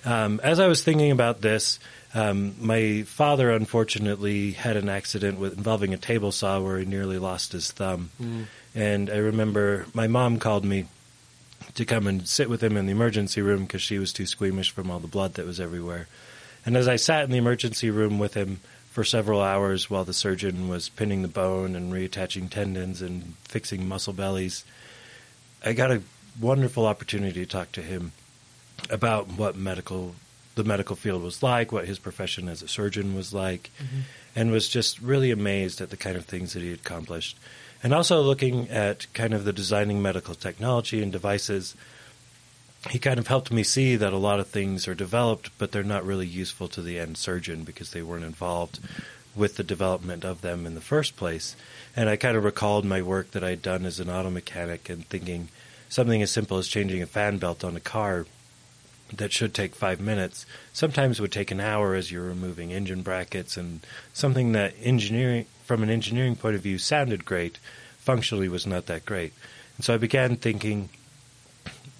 Um, 0.09 0.41
as 0.43 0.59
I 0.59 0.69
was 0.69 0.83
thinking 0.83 1.11
about 1.11 1.43
this, 1.43 1.79
um, 2.15 2.55
my 2.59 3.03
father 3.03 3.51
unfortunately 3.51 4.53
had 4.53 4.79
an 4.79 4.89
accident 4.89 5.39
with, 5.39 5.53
involving 5.53 5.93
a 5.93 5.99
table 5.99 6.33
saw 6.33 6.61
where 6.61 6.79
he 6.79 6.87
nearly 6.87 7.19
lost 7.19 7.53
his 7.53 7.71
thumb. 7.71 8.09
Mm. 8.19 8.47
And 8.75 9.11
I 9.11 9.19
remember 9.19 9.85
my 9.93 10.07
mom 10.07 10.39
called 10.39 10.65
me 10.65 10.87
to 11.75 11.85
come 11.85 12.07
and 12.07 12.27
sit 12.27 12.49
with 12.49 12.63
him 12.63 12.79
in 12.79 12.87
the 12.87 12.93
emergency 12.93 13.43
room 13.43 13.65
because 13.65 13.83
she 13.83 13.99
was 13.99 14.15
too 14.15 14.25
squeamish 14.25 14.71
from 14.71 14.91
all 14.91 14.99
the 14.99 15.09
blood 15.09 15.35
that 15.35 15.45
was 15.45 15.61
everywhere. 15.61 16.09
And 16.65 16.75
as 16.75 16.89
I 16.89 16.97
sat 16.97 17.25
in 17.25 17.31
the 17.31 17.37
emergency 17.37 17.91
room 17.91 18.19
with 18.19 18.33
him 18.33 18.61
for 18.91 19.05
several 19.05 19.43
hours 19.43 19.91
while 19.91 20.05
the 20.05 20.15
surgeon 20.15 20.69
was 20.69 20.89
pinning 20.89 21.21
the 21.21 21.29
bone 21.29 21.77
and 21.77 21.93
reattaching 21.93 22.49
tendons 22.49 23.03
and 23.03 23.35
fixing 23.45 23.87
muscle 23.87 24.15
bellies, 24.15 24.65
I 25.63 25.75
got 25.75 25.93
a 25.93 26.01
wonderful 26.41 26.87
opportunity 26.87 27.45
to 27.45 27.51
talk 27.51 27.73
to 27.73 27.83
him 27.83 28.13
about 28.91 29.29
what 29.29 29.57
medical 29.57 30.15
the 30.55 30.65
medical 30.65 30.97
field 30.97 31.23
was 31.23 31.43
like, 31.43 31.71
what 31.71 31.87
his 31.87 31.99
profession 31.99 32.49
as 32.49 32.63
a 32.63 32.69
surgeon 32.69 33.15
was 33.15 33.33
like, 33.33 33.71
mm-hmm. 33.81 34.01
and 34.35 34.51
was 34.51 34.69
just 34.69 35.01
really 35.01 35.31
amazed 35.31 35.81
at 35.81 35.91
the 35.91 35.97
kind 35.97 36.17
of 36.17 36.25
things 36.25 36.53
that 36.53 36.63
he 36.63 36.71
had 36.71 36.81
accomplished. 36.81 37.39
And 37.83 37.95
also 37.95 38.21
looking 38.21 38.69
at 38.69 39.07
kind 39.15 39.35
of 39.35 39.45
the 39.45 39.53
designing 39.53 40.03
medical 40.03 40.35
technology 40.35 41.01
and 41.01 41.13
devices, 41.13 41.77
he 42.91 42.99
kind 42.99 43.21
of 43.21 43.29
helped 43.29 43.53
me 43.53 43.63
see 43.63 43.95
that 43.97 44.13
a 44.13 44.19
lot 44.19 44.41
of 44.41 44.49
things 44.49 44.89
are 44.89 44.97
developed, 44.97 45.51
but 45.59 45.71
they're 45.71 45.85
not 45.85 46.05
really 46.05 46.27
useful 46.27 46.67
to 46.69 46.83
the 46.83 46.99
end 46.99 47.17
surgeon 47.17 47.63
because 47.63 47.93
they 47.93 48.03
weren't 48.03 48.25
involved 48.25 48.81
with 49.37 49.57
the 49.57 49.63
development 49.63 50.25
of 50.25 50.41
them 50.41 50.67
in 50.67 50.75
the 50.75 50.81
first 50.81 51.17
place. 51.17 51.55
And 51.95 52.09
I 52.09 52.17
kind 52.17 52.37
of 52.37 52.43
recalled 52.43 52.85
my 52.85 53.01
work 53.01 53.31
that 53.31 53.45
I'd 53.45 53.63
done 53.63 53.87
as 53.87 54.01
an 54.01 54.11
auto 54.11 54.31
mechanic 54.31 54.89
and 54.89 55.07
thinking 55.07 55.49
something 55.89 56.21
as 56.21 56.33
simple 56.33 56.59
as 56.59 56.67
changing 56.67 57.01
a 57.01 57.07
fan 57.07 57.39
belt 57.39 57.63
on 57.63 57.77
a 57.77 57.81
car 57.81 58.27
that 59.13 59.33
should 59.33 59.55
take 59.55 59.75
five 59.75 60.01
minutes 60.01 60.47
sometimes 60.73 61.21
would 61.21 61.33
take 61.33 61.51
an 61.51 61.61
hour 61.61 61.95
as 61.95 62.13
you're 62.13 62.25
removing 62.25 62.73
engine 62.73 63.03
brackets 63.03 63.57
and 63.57 63.81
something 64.13 64.53
that 64.53 64.75
engineering 64.83 65.47
from 65.65 65.83
an 65.83 65.91
engineering 65.91 66.37
point 66.37 66.55
of 66.55 66.63
view 66.63 66.79
sounded 66.79 67.25
great 67.25 67.59
functionally 67.99 68.49
was 68.49 68.67
not 68.67 68.87
that 68.87 69.05
great 69.05 69.33
and 69.77 69.85
so 69.85 69.95
i 69.95 69.97
began 69.97 70.37
thinking 70.37 70.89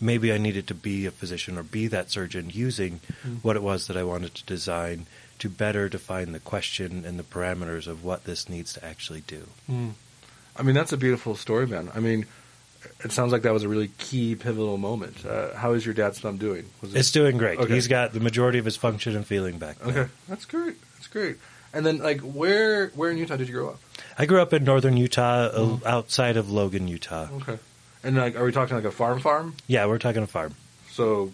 maybe 0.01 0.33
i 0.33 0.39
needed 0.39 0.67
to 0.67 0.75
be 0.75 1.07
a 1.07 1.11
physician 1.11 1.57
or 1.57 1.63
be 1.63 1.87
that 1.87 2.11
surgeon 2.11 2.51
using 2.51 3.01
mm. 3.27 3.43
what 3.43 3.57
it 3.57 3.63
was 3.63 3.87
that 3.87 3.97
i 3.97 4.05
wanted 4.05 4.35
to 4.35 4.45
design 4.45 5.07
to 5.39 5.49
better 5.49 5.89
define 5.89 6.33
the 6.33 6.41
question 6.41 7.05
and 7.05 7.19
the 7.19 7.23
parameters 7.23 7.87
of 7.87 8.05
what 8.05 8.25
this 8.25 8.49
needs 8.49 8.73
to 8.73 8.85
actually 8.85 9.23
do 9.23 9.47
mm. 9.71 9.93
i 10.57 10.63
mean 10.63 10.75
that's 10.75 10.93
a 10.93 10.97
beautiful 10.97 11.35
story 11.35 11.67
ben 11.67 11.91
i 11.95 12.01
mean 12.01 12.27
it 13.05 13.13
sounds 13.13 13.33
like 13.33 13.43
that 13.43 13.53
was 13.53 13.63
a 13.63 13.69
really 13.69 13.89
key 13.99 14.35
pivotal 14.35 14.77
moment. 14.79 15.25
Uh, 15.25 15.55
how 15.55 15.73
is 15.73 15.85
your 15.85 15.95
dad's 15.95 16.21
thumb 16.21 16.37
doing? 16.37 16.65
It... 16.83 16.97
It's 16.97 17.11
doing 17.11 17.39
great. 17.39 17.59
Okay. 17.59 17.75
He's 17.75 17.89
got 17.89 18.13
the 18.13 18.21
majority 18.21 18.59
of 18.59 18.65
his 18.65 18.77
function 18.77 19.17
and 19.17 19.27
feeling 19.27 19.59
back. 19.59 19.81
Now. 19.85 19.91
Okay, 19.91 20.11
that's 20.29 20.45
great. 20.45 20.77
That's 20.95 21.07
great. 21.07 21.37
And 21.73 21.85
then, 21.85 21.99
like, 21.99 22.21
where 22.21 22.89
where 22.89 23.11
in 23.11 23.19
Utah 23.19 23.37
did 23.37 23.49
you 23.49 23.55
grow 23.55 23.71
up? 23.71 23.81
I 24.19 24.27
grew 24.27 24.41
up 24.41 24.53
in 24.53 24.65
northern 24.65 24.97
Utah, 24.97 25.51
mm-hmm. 25.51 25.87
outside 25.87 26.37
of 26.37 26.51
Logan, 26.51 26.89
Utah. 26.89 27.29
Okay. 27.33 27.59
And 28.03 28.17
like, 28.17 28.37
are 28.37 28.45
we 28.45 28.53
talking 28.53 28.77
like 28.77 28.85
a 28.85 28.91
farm 28.91 29.21
farm? 29.21 29.55
Yeah, 29.67 29.87
we're 29.87 29.99
talking 29.99 30.23
a 30.23 30.27
farm. 30.27 30.55
So 30.91 31.33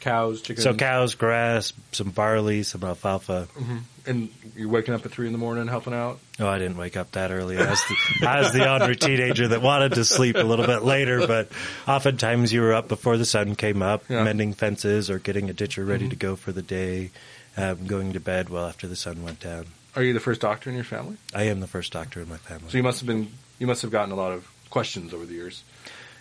cows, 0.00 0.42
chickens. 0.42 0.64
So 0.64 0.74
cows, 0.74 1.14
grass, 1.14 1.72
some 1.92 2.10
barley, 2.10 2.62
some 2.62 2.84
alfalfa. 2.84 3.48
Mm-hmm. 3.54 3.76
And 4.06 4.28
you're 4.54 4.68
waking 4.68 4.94
up 4.94 5.04
at 5.04 5.10
three 5.10 5.26
in 5.26 5.32
the 5.32 5.38
morning 5.38 5.66
helping 5.66 5.92
out. 5.92 6.20
Oh, 6.38 6.46
I 6.46 6.58
didn't 6.58 6.76
wake 6.76 6.96
up 6.96 7.12
that 7.12 7.32
early. 7.32 7.58
I 7.58 7.70
was 7.70 7.82
the, 7.88 8.26
I 8.28 8.38
was 8.38 8.52
the 8.52 8.70
ornery 8.70 8.96
teenager 8.96 9.48
that 9.48 9.62
wanted 9.62 9.94
to 9.94 10.04
sleep 10.04 10.36
a 10.36 10.44
little 10.44 10.66
bit 10.66 10.82
later, 10.82 11.26
but 11.26 11.48
oftentimes 11.88 12.52
you 12.52 12.60
were 12.60 12.72
up 12.72 12.86
before 12.86 13.16
the 13.16 13.24
sun 13.24 13.56
came 13.56 13.82
up, 13.82 14.04
yeah. 14.08 14.22
mending 14.22 14.52
fences 14.52 15.10
or 15.10 15.18
getting 15.18 15.50
a 15.50 15.52
ditcher 15.52 15.84
ready 15.84 16.04
mm-hmm. 16.04 16.10
to 16.10 16.16
go 16.16 16.36
for 16.36 16.52
the 16.52 16.62
day, 16.62 17.10
um, 17.56 17.86
going 17.86 18.12
to 18.12 18.20
bed 18.20 18.48
well 18.48 18.66
after 18.66 18.86
the 18.86 18.96
sun 18.96 19.24
went 19.24 19.40
down. 19.40 19.66
Are 19.96 20.02
you 20.02 20.12
the 20.12 20.20
first 20.20 20.40
doctor 20.40 20.70
in 20.70 20.76
your 20.76 20.84
family? 20.84 21.16
I 21.34 21.44
am 21.44 21.60
the 21.60 21.66
first 21.66 21.92
doctor 21.92 22.20
in 22.20 22.28
my 22.28 22.36
family. 22.36 22.68
So 22.68 22.76
you 22.76 22.84
must 22.84 23.00
have 23.00 23.06
been 23.06 23.32
you 23.58 23.66
must 23.66 23.82
have 23.82 23.90
gotten 23.90 24.12
a 24.12 24.16
lot 24.16 24.32
of 24.32 24.46
questions 24.70 25.14
over 25.14 25.24
the 25.24 25.32
years 25.32 25.64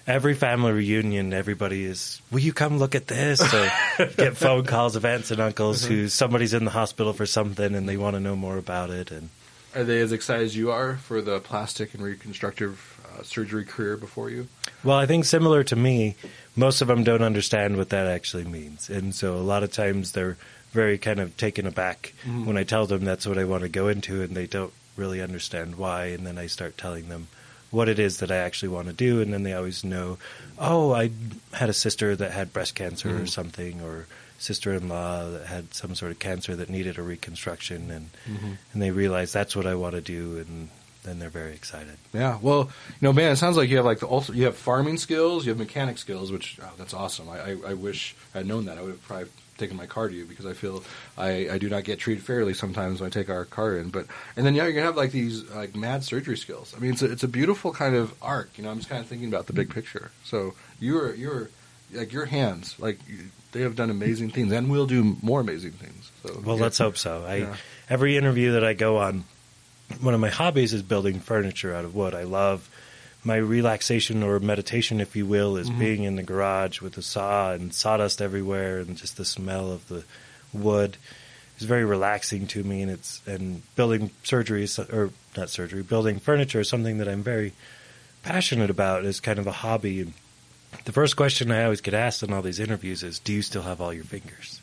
every 0.07 0.33
family 0.33 0.71
reunion, 0.71 1.33
everybody 1.33 1.85
is, 1.85 2.21
will 2.31 2.39
you 2.39 2.53
come 2.53 2.77
look 2.77 2.95
at 2.95 3.07
this? 3.07 3.41
Or 3.41 3.71
get 4.17 4.37
phone 4.37 4.65
calls 4.65 4.95
of 4.95 5.05
aunts 5.05 5.31
and 5.31 5.39
uncles 5.39 5.83
mm-hmm. 5.83 5.93
who 5.93 6.07
somebody's 6.07 6.53
in 6.53 6.65
the 6.65 6.71
hospital 6.71 7.13
for 7.13 7.25
something 7.25 7.75
and 7.75 7.87
they 7.87 7.97
want 7.97 8.15
to 8.15 8.19
know 8.19 8.35
more 8.35 8.57
about 8.57 8.89
it. 8.89 9.11
And 9.11 9.29
are 9.75 9.83
they 9.83 9.99
as 9.99 10.11
excited 10.11 10.45
as 10.45 10.55
you 10.55 10.71
are 10.71 10.95
for 10.97 11.21
the 11.21 11.39
plastic 11.39 11.93
and 11.93 12.03
reconstructive 12.03 12.99
uh, 13.17 13.23
surgery 13.23 13.65
career 13.65 13.97
before 13.97 14.29
you? 14.29 14.47
Well, 14.83 14.97
I 14.97 15.05
think 15.05 15.25
similar 15.25 15.63
to 15.65 15.75
me, 15.75 16.15
most 16.55 16.81
of 16.81 16.87
them 16.87 17.03
don't 17.03 17.23
understand 17.23 17.75
what 17.75 17.89
that 17.89 18.07
actually 18.07 18.45
means, 18.45 18.89
and 18.89 19.13
so 19.13 19.35
a 19.35 19.43
lot 19.43 19.63
of 19.63 19.73
times 19.73 20.13
they're 20.13 20.37
very 20.71 20.97
kind 20.97 21.19
of 21.19 21.35
taken 21.35 21.65
aback 21.65 22.13
mm-hmm. 22.21 22.45
when 22.45 22.57
I 22.57 22.63
tell 22.63 22.85
them 22.85 23.03
that's 23.03 23.25
what 23.25 23.37
I 23.37 23.43
want 23.43 23.63
to 23.63 23.69
go 23.69 23.87
into, 23.87 24.21
and 24.21 24.35
they 24.35 24.47
don't 24.47 24.73
really 24.95 25.21
understand 25.21 25.75
why. 25.75 26.05
And 26.05 26.25
then 26.25 26.37
I 26.37 26.47
start 26.47 26.77
telling 26.77 27.09
them 27.09 27.27
what 27.75 27.89
it 27.89 27.99
is 27.99 28.17
that 28.17 28.31
I 28.31 28.37
actually 28.37 28.69
want 28.69 28.87
to 28.87 28.93
do, 28.93 29.21
and 29.21 29.33
then 29.33 29.43
they 29.43 29.53
always 29.53 29.83
know, 29.83 30.17
oh, 30.57 30.93
I 30.93 31.11
had 31.53 31.69
a 31.69 31.73
sister 31.73 32.15
that 32.15 32.31
had 32.31 32.53
breast 32.53 32.73
cancer 32.73 33.09
mm-hmm. 33.09 33.23
or 33.23 33.25
something, 33.27 33.81
or 33.81 34.07
sister-in-law 34.37 35.31
that 35.31 35.45
had 35.47 35.73
some 35.73 35.95
sort 35.95 36.11
of 36.11 36.19
cancer 36.19 36.55
that 36.55 36.69
needed 36.69 36.97
a 36.97 37.03
reconstruction, 37.03 37.91
and 37.91 38.09
mm-hmm. 38.27 38.53
and 38.71 38.81
they 38.81 38.91
realize 38.91 39.31
that's 39.31 39.55
what 39.55 39.67
I 39.67 39.75
want 39.75 39.95
to 39.95 40.01
do, 40.01 40.37
and 40.37 40.69
then 41.03 41.19
they're 41.19 41.29
very 41.29 41.53
excited. 41.53 41.97
Yeah, 42.13 42.39
well, 42.41 42.63
you 42.63 43.01
know, 43.01 43.13
man, 43.13 43.31
it 43.31 43.35
sounds 43.35 43.57
like 43.57 43.69
you 43.69 43.77
have 43.77 43.85
like 43.85 43.99
the 43.99 44.07
also 44.07 44.33
you 44.33 44.45
have 44.45 44.55
farming 44.55 44.97
skills, 44.97 45.45
you 45.45 45.51
have 45.51 45.59
mechanic 45.59 45.97
skills, 45.97 46.31
which 46.31 46.57
oh, 46.61 46.71
that's 46.77 46.93
awesome. 46.93 47.29
I, 47.29 47.51
I, 47.51 47.57
I 47.67 47.73
wish 47.73 48.15
I'd 48.33 48.47
known 48.47 48.65
that. 48.65 48.77
I 48.77 48.81
would 48.81 48.91
have 48.91 49.03
probably 49.03 49.29
taking 49.57 49.77
my 49.77 49.85
car 49.85 50.07
to 50.07 50.13
you 50.13 50.25
because 50.25 50.45
I 50.45 50.53
feel 50.53 50.83
I, 51.17 51.49
I 51.51 51.57
do 51.57 51.69
not 51.69 51.83
get 51.83 51.99
treated 51.99 52.23
fairly 52.23 52.53
sometimes 52.53 53.01
when 53.01 53.07
I 53.07 53.09
take 53.09 53.29
our 53.29 53.45
car 53.45 53.77
in. 53.77 53.89
But 53.89 54.07
and 54.35 54.45
then 54.45 54.55
yeah, 54.55 54.63
you're 54.63 54.73
gonna 54.73 54.85
have 54.85 54.97
like 54.97 55.11
these 55.11 55.49
like 55.51 55.75
mad 55.75 56.03
surgery 56.03 56.37
skills. 56.37 56.73
I 56.75 56.79
mean, 56.79 56.93
it's 56.93 57.01
a, 57.01 57.11
it's 57.11 57.23
a 57.23 57.27
beautiful 57.27 57.71
kind 57.71 57.95
of 57.95 58.13
arc. 58.21 58.57
You 58.57 58.63
know, 58.63 58.71
I'm 58.71 58.77
just 58.77 58.89
kind 58.89 59.01
of 59.01 59.07
thinking 59.07 59.27
about 59.27 59.47
the 59.47 59.53
big 59.53 59.69
picture. 59.69 60.11
So 60.23 60.53
you're 60.79 61.13
you're 61.13 61.49
like 61.93 62.11
your 62.11 62.25
hands 62.25 62.75
like 62.79 62.99
they 63.51 63.61
have 63.61 63.75
done 63.75 63.89
amazing 63.89 64.31
things 64.31 64.51
and 64.51 64.69
will 64.69 64.87
do 64.87 65.15
more 65.21 65.39
amazing 65.39 65.71
things. 65.71 66.11
So 66.23 66.41
well, 66.43 66.57
yeah. 66.57 66.63
let's 66.63 66.77
hope 66.77 66.97
so. 66.97 67.23
I 67.25 67.35
yeah. 67.35 67.55
every 67.89 68.17
interview 68.17 68.53
that 68.53 68.63
I 68.63 68.73
go 68.73 68.97
on, 68.97 69.23
one 70.01 70.13
of 70.13 70.19
my 70.19 70.29
hobbies 70.29 70.73
is 70.73 70.81
building 70.81 71.19
furniture 71.19 71.73
out 71.73 71.85
of 71.85 71.95
wood. 71.95 72.13
I 72.13 72.23
love 72.23 72.69
my 73.25 73.37
relaxation 73.37 74.21
or 74.21 74.39
meditation, 74.39 75.01
if 75.01 75.15
you 75.15 75.25
will, 75.25 75.57
is 75.57 75.69
being 75.69 76.03
in 76.03 76.15
the 76.15 76.23
garage 76.23 76.79
with 76.79 76.93
the 76.93 77.01
saw 77.01 77.51
and 77.51 77.73
sawdust 77.73 78.21
everywhere, 78.21 78.79
and 78.79 78.95
just 78.95 79.17
the 79.17 79.25
smell 79.25 79.71
of 79.71 79.87
the 79.87 80.03
wood 80.53 80.97
is 81.57 81.65
very 81.65 81.83
relaxing 81.85 82.45
to 82.47 82.63
me. 82.63 82.81
And 82.81 82.91
it's 82.91 83.21
and 83.25 83.63
building 83.75 84.11
surgery 84.23 84.63
is, 84.63 84.77
or 84.77 85.11
not 85.35 85.49
surgery, 85.49 85.81
building 85.81 86.19
furniture 86.19 86.59
is 86.59 86.69
something 86.69 86.99
that 86.99 87.07
I'm 87.07 87.23
very 87.23 87.53
passionate 88.23 88.69
about 88.69 89.05
as 89.05 89.19
kind 89.19 89.39
of 89.39 89.47
a 89.47 89.51
hobby. 89.51 90.01
And 90.01 90.13
the 90.85 90.91
first 90.91 91.15
question 91.15 91.51
I 91.51 91.63
always 91.63 91.81
get 91.81 91.93
asked 91.93 92.21
in 92.21 92.31
all 92.31 92.41
these 92.41 92.59
interviews 92.59 93.01
is, 93.03 93.19
"Do 93.19 93.33
you 93.33 93.41
still 93.41 93.63
have 93.63 93.81
all 93.81 93.93
your 93.93 94.03
fingers?" 94.03 94.61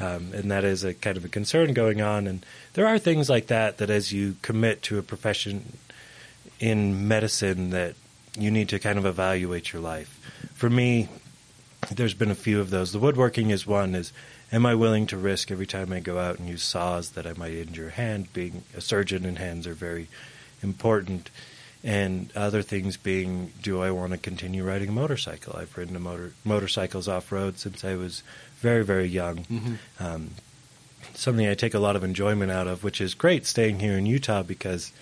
Um, 0.00 0.32
and 0.32 0.50
that 0.50 0.64
is 0.64 0.84
a 0.84 0.94
kind 0.94 1.16
of 1.16 1.24
a 1.24 1.28
concern 1.28 1.72
going 1.72 2.00
on. 2.00 2.26
And 2.26 2.46
there 2.74 2.86
are 2.86 2.98
things 2.98 3.28
like 3.28 3.48
that 3.48 3.78
that, 3.78 3.90
as 3.90 4.12
you 4.12 4.36
commit 4.42 4.82
to 4.84 4.98
a 4.98 5.02
profession 5.02 5.76
in 6.60 7.08
medicine, 7.08 7.70
that 7.70 7.94
you 8.36 8.50
need 8.50 8.68
to 8.70 8.78
kind 8.78 8.98
of 8.98 9.06
evaluate 9.06 9.72
your 9.72 9.82
life. 9.82 10.14
For 10.54 10.70
me, 10.70 11.08
there's 11.90 12.14
been 12.14 12.30
a 12.30 12.36
few 12.36 12.60
of 12.60 12.70
those. 12.70 12.92
The 12.92 12.98
woodworking 12.98 13.50
is 13.50 13.66
one. 13.66 13.94
Is 13.94 14.12
am 14.52 14.66
I 14.66 14.74
willing 14.74 15.06
to 15.08 15.16
risk 15.16 15.50
every 15.50 15.66
time 15.66 15.92
I 15.92 16.00
go 16.00 16.18
out 16.18 16.38
and 16.38 16.48
use 16.48 16.62
saws 16.62 17.10
that 17.10 17.26
I 17.26 17.32
might 17.34 17.52
injure 17.52 17.88
a 17.88 17.92
hand? 17.92 18.32
Being 18.32 18.62
a 18.76 18.80
surgeon 18.80 19.24
and 19.24 19.38
hands 19.38 19.66
are 19.66 19.74
very 19.74 20.08
important. 20.62 21.30
And 21.84 22.32
other 22.34 22.62
things 22.62 22.96
being, 22.96 23.52
do 23.62 23.80
I 23.80 23.92
want 23.92 24.12
to 24.12 24.18
continue 24.18 24.64
riding 24.64 24.88
a 24.88 24.92
motorcycle? 24.92 25.56
I've 25.56 25.76
ridden 25.76 25.94
a 25.94 26.00
motor 26.00 26.32
motorcycles 26.44 27.06
off 27.06 27.30
road 27.30 27.58
since 27.58 27.84
I 27.84 27.94
was 27.94 28.22
very 28.58 28.84
very 28.84 29.06
young. 29.06 29.46
Um, 30.00 30.30
something 31.14 31.46
I 31.46 31.54
take 31.54 31.74
a 31.74 31.78
lot 31.78 31.94
of 31.94 32.02
enjoyment 32.02 32.50
out 32.50 32.66
of, 32.66 32.82
which 32.82 33.00
is 33.00 33.14
great 33.14 33.46
staying 33.46 33.78
here 33.78 33.96
in 33.96 34.06
Utah 34.06 34.42
because 34.42 34.92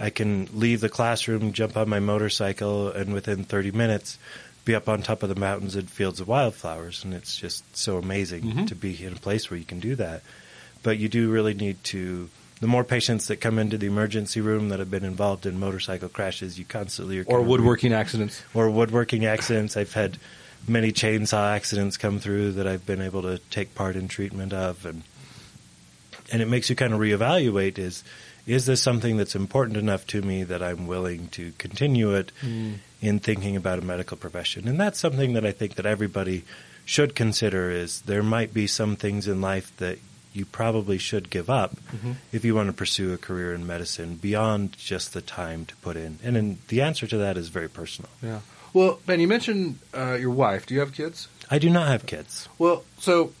I 0.00 0.10
can 0.10 0.48
leave 0.54 0.80
the 0.80 0.88
classroom, 0.88 1.52
jump 1.52 1.76
on 1.76 1.88
my 1.88 2.00
motorcycle, 2.00 2.88
and 2.88 3.12
within 3.12 3.44
30 3.44 3.70
minutes 3.72 4.18
be 4.64 4.74
up 4.74 4.88
on 4.88 5.02
top 5.02 5.22
of 5.22 5.28
the 5.28 5.34
mountains 5.34 5.76
and 5.76 5.90
fields 5.90 6.20
of 6.20 6.28
wildflowers. 6.28 7.04
And 7.04 7.12
it's 7.12 7.36
just 7.36 7.76
so 7.76 7.98
amazing 7.98 8.42
mm-hmm. 8.42 8.64
to 8.66 8.74
be 8.74 9.04
in 9.04 9.12
a 9.12 9.16
place 9.16 9.50
where 9.50 9.58
you 9.58 9.64
can 9.64 9.78
do 9.78 9.94
that. 9.96 10.22
But 10.82 10.98
you 10.98 11.08
do 11.08 11.30
really 11.30 11.54
need 11.54 11.82
to. 11.84 12.30
The 12.60 12.66
more 12.66 12.84
patients 12.84 13.28
that 13.28 13.36
come 13.36 13.58
into 13.58 13.78
the 13.78 13.86
emergency 13.86 14.40
room 14.40 14.68
that 14.68 14.78
have 14.78 14.90
been 14.90 15.04
involved 15.04 15.46
in 15.46 15.58
motorcycle 15.58 16.10
crashes, 16.10 16.58
you 16.58 16.64
constantly 16.64 17.18
are 17.20 17.24
Or 17.24 17.42
woodworking 17.42 17.92
accidents. 17.92 18.42
or 18.52 18.68
woodworking 18.68 19.24
accidents. 19.24 19.76
I've 19.76 19.94
had 19.94 20.18
many 20.68 20.92
chainsaw 20.92 21.54
accidents 21.54 21.96
come 21.96 22.20
through 22.20 22.52
that 22.52 22.66
I've 22.66 22.84
been 22.84 23.00
able 23.00 23.22
to 23.22 23.38
take 23.50 23.74
part 23.74 23.96
in 23.96 24.08
treatment 24.08 24.52
of, 24.52 24.84
and 24.84 25.02
and 26.32 26.42
it 26.42 26.48
makes 26.48 26.70
you 26.70 26.76
kind 26.76 26.92
of 26.92 27.00
reevaluate: 27.00 27.78
is 27.78 28.04
is 28.50 28.66
this 28.66 28.82
something 28.82 29.16
that's 29.16 29.36
important 29.36 29.76
enough 29.76 30.06
to 30.08 30.22
me 30.22 30.42
that 30.42 30.60
I'm 30.60 30.88
willing 30.88 31.28
to 31.28 31.52
continue 31.58 32.14
it 32.14 32.32
in 33.00 33.20
thinking 33.20 33.54
about 33.54 33.78
a 33.78 33.82
medical 33.82 34.16
profession? 34.16 34.66
And 34.66 34.78
that's 34.78 34.98
something 34.98 35.34
that 35.34 35.46
I 35.46 35.52
think 35.52 35.76
that 35.76 35.86
everybody 35.86 36.44
should 36.84 37.14
consider: 37.14 37.70
is 37.70 38.02
there 38.02 38.24
might 38.24 38.52
be 38.52 38.66
some 38.66 38.96
things 38.96 39.28
in 39.28 39.40
life 39.40 39.74
that 39.76 39.98
you 40.32 40.44
probably 40.44 40.98
should 40.98 41.30
give 41.30 41.48
up 41.48 41.76
if 42.32 42.44
you 42.44 42.54
want 42.54 42.68
to 42.68 42.72
pursue 42.72 43.12
a 43.12 43.18
career 43.18 43.54
in 43.54 43.66
medicine 43.66 44.16
beyond 44.16 44.72
just 44.76 45.12
the 45.12 45.20
time 45.20 45.64
to 45.66 45.76
put 45.76 45.96
in. 45.96 46.18
And 46.22 46.36
then 46.36 46.58
the 46.68 46.82
answer 46.82 47.06
to 47.06 47.18
that 47.18 47.36
is 47.36 47.48
very 47.48 47.68
personal. 47.68 48.10
Yeah. 48.22 48.40
Well, 48.72 49.00
Ben, 49.06 49.18
you 49.18 49.26
mentioned 49.26 49.78
uh, 49.94 50.14
your 50.20 50.30
wife. 50.30 50.66
Do 50.66 50.74
you 50.74 50.80
have 50.80 50.92
kids? 50.92 51.28
I 51.50 51.58
do 51.58 51.70
not 51.70 51.88
have 51.88 52.06
kids. 52.06 52.48
Well, 52.58 52.84
so 52.98 53.32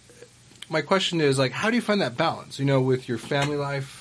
my 0.68 0.82
question 0.82 1.20
is 1.20 1.38
like, 1.38 1.52
how 1.52 1.70
do 1.70 1.76
you 1.76 1.82
find 1.82 2.00
that 2.00 2.16
balance? 2.16 2.58
You 2.58 2.64
know, 2.64 2.80
with 2.80 3.08
your 3.08 3.18
family 3.18 3.56
life, 3.56 3.99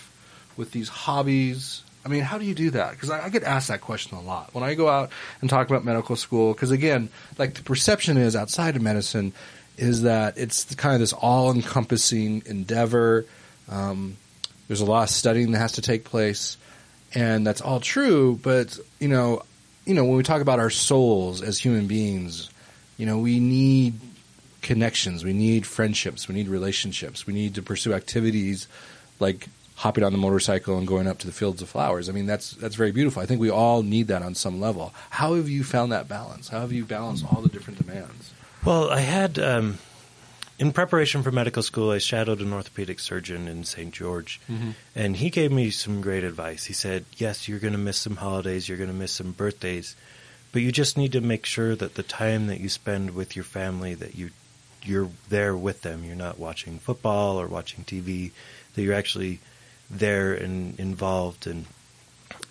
with 0.60 0.72
these 0.72 0.90
hobbies. 0.90 1.84
I 2.06 2.10
mean, 2.10 2.22
how 2.22 2.38
do 2.38 2.46
you 2.46 2.54
do 2.54 2.70
that? 2.72 2.92
Because 2.92 3.10
I, 3.10 3.26
I 3.26 3.30
get 3.30 3.44
asked 3.44 3.70
that 3.70 3.82
question 3.82 4.18
a 4.18 4.22
lot 4.22 4.54
when 4.54 4.64
I 4.64 4.76
go 4.76 4.90
out 4.90 5.10
and 5.42 5.50
talk 5.50 5.68
about 5.70 5.86
medical 5.86 6.16
school. 6.16 6.54
Because 6.54 6.72
again, 6.72 7.10
like 7.38 7.56
the 7.56 7.64
perception 7.64 8.18
is 8.18 8.36
outside 8.36 8.76
of 8.76 8.82
medicine 8.82 9.34
is 9.78 10.04
that 10.04 10.38
it's 10.38 10.76
kind 10.76 10.94
of 10.94 11.00
this 11.00 11.14
all-encompassing 11.14 12.44
endeavor. 12.46 13.26
Um, 13.70 14.18
there's 14.68 14.82
a 14.82 14.86
lot 14.86 15.04
of 15.04 15.10
studying 15.10 15.54
that 15.54 15.60
has 15.60 15.74
to 15.74 15.82
take 15.82 16.04
place, 16.04 16.58
and 17.16 17.48
that's 17.48 17.62
all 17.62 17.80
true. 17.80 18.38
But 18.44 18.78
you 19.00 19.08
know, 19.08 19.42
you 19.86 19.94
know, 19.94 20.04
when 20.04 20.18
we 20.18 20.24
talk 20.24 20.42
about 20.42 20.60
our 20.60 20.70
souls 20.70 21.42
as 21.42 21.58
human 21.58 21.88
beings, 21.88 22.50
you 22.98 23.06
know, 23.06 23.18
we 23.18 23.40
need 23.40 23.94
connections, 24.62 25.24
we 25.24 25.32
need 25.32 25.66
friendships, 25.66 26.28
we 26.28 26.36
need 26.36 26.50
relationships, 26.50 27.26
we 27.26 27.34
need 27.34 27.56
to 27.56 27.62
pursue 27.62 27.94
activities 27.94 28.68
like 29.20 29.48
hopping 29.80 30.04
on 30.04 30.12
the 30.12 30.18
motorcycle 30.18 30.78
and 30.78 30.86
going 30.86 31.08
up 31.08 31.18
to 31.18 31.26
the 31.26 31.32
fields 31.32 31.62
of 31.62 31.70
flowers. 31.70 32.10
I 32.10 32.12
mean, 32.12 32.26
that's 32.26 32.52
that's 32.52 32.76
very 32.76 32.92
beautiful. 32.92 33.22
I 33.22 33.26
think 33.26 33.40
we 33.40 33.50
all 33.50 33.82
need 33.82 34.08
that 34.08 34.22
on 34.22 34.36
some 34.36 34.60
level. 34.60 34.94
How 35.10 35.36
have 35.36 35.48
you 35.48 35.64
found 35.64 35.94
that 35.94 36.08
balance? 36.10 36.50
How 36.50 36.60
have 36.60 36.74
you 36.74 36.84
balanced 36.84 37.26
all 37.26 37.42
the 37.42 37.48
different 37.48 37.80
demands? 37.80 38.34
Well, 38.66 38.90
I 38.90 39.00
had, 39.00 39.40
um, 39.40 39.78
in 40.60 40.74
preparation 40.74 41.24
for 41.24 41.32
medical 41.32 41.64
school, 41.64 41.92
I 41.92 42.00
shadowed 42.00 42.42
an 42.42 42.52
orthopedic 42.52 43.00
surgeon 43.00 43.48
in 43.48 43.64
St. 43.64 43.94
George, 43.94 44.42
and 44.94 45.16
he 45.16 45.30
gave 45.30 45.50
me 45.50 45.70
some 45.70 46.02
great 46.02 46.26
advice. 46.26 46.66
He 46.66 46.74
said, 46.74 47.06
Yes, 47.16 47.48
you're 47.48 47.60
going 47.60 47.72
to 47.72 47.80
miss 47.80 47.98
some 47.98 48.18
holidays, 48.18 48.68
you're 48.68 48.78
going 48.78 48.90
to 48.90 48.96
miss 48.96 49.14
some 49.14 49.32
birthdays, 49.32 49.96
but 50.52 50.62
you 50.62 50.74
just 50.74 50.98
need 50.98 51.14
to 51.14 51.22
make 51.22 51.46
sure 51.46 51.74
that 51.78 51.96
the 51.96 52.04
time 52.04 52.48
that 52.48 52.60
you 52.60 52.68
spend 52.68 53.12
with 53.12 53.38
your 53.38 53.46
family, 53.46 53.94
that 53.94 54.16
you 54.16 54.32
you're 54.84 55.10
there 55.30 55.56
with 55.56 55.82
them. 55.82 56.04
You're 56.04 56.16
not 56.16 56.40
watching 56.40 56.80
football 56.80 57.40
or 57.40 57.48
watching 57.48 57.84
TV. 57.84 58.32
That 58.74 58.82
you're 58.82 58.94
actually 58.94 59.40
there 59.90 60.34
and 60.34 60.80
involved 60.80 61.48
and 61.48 61.66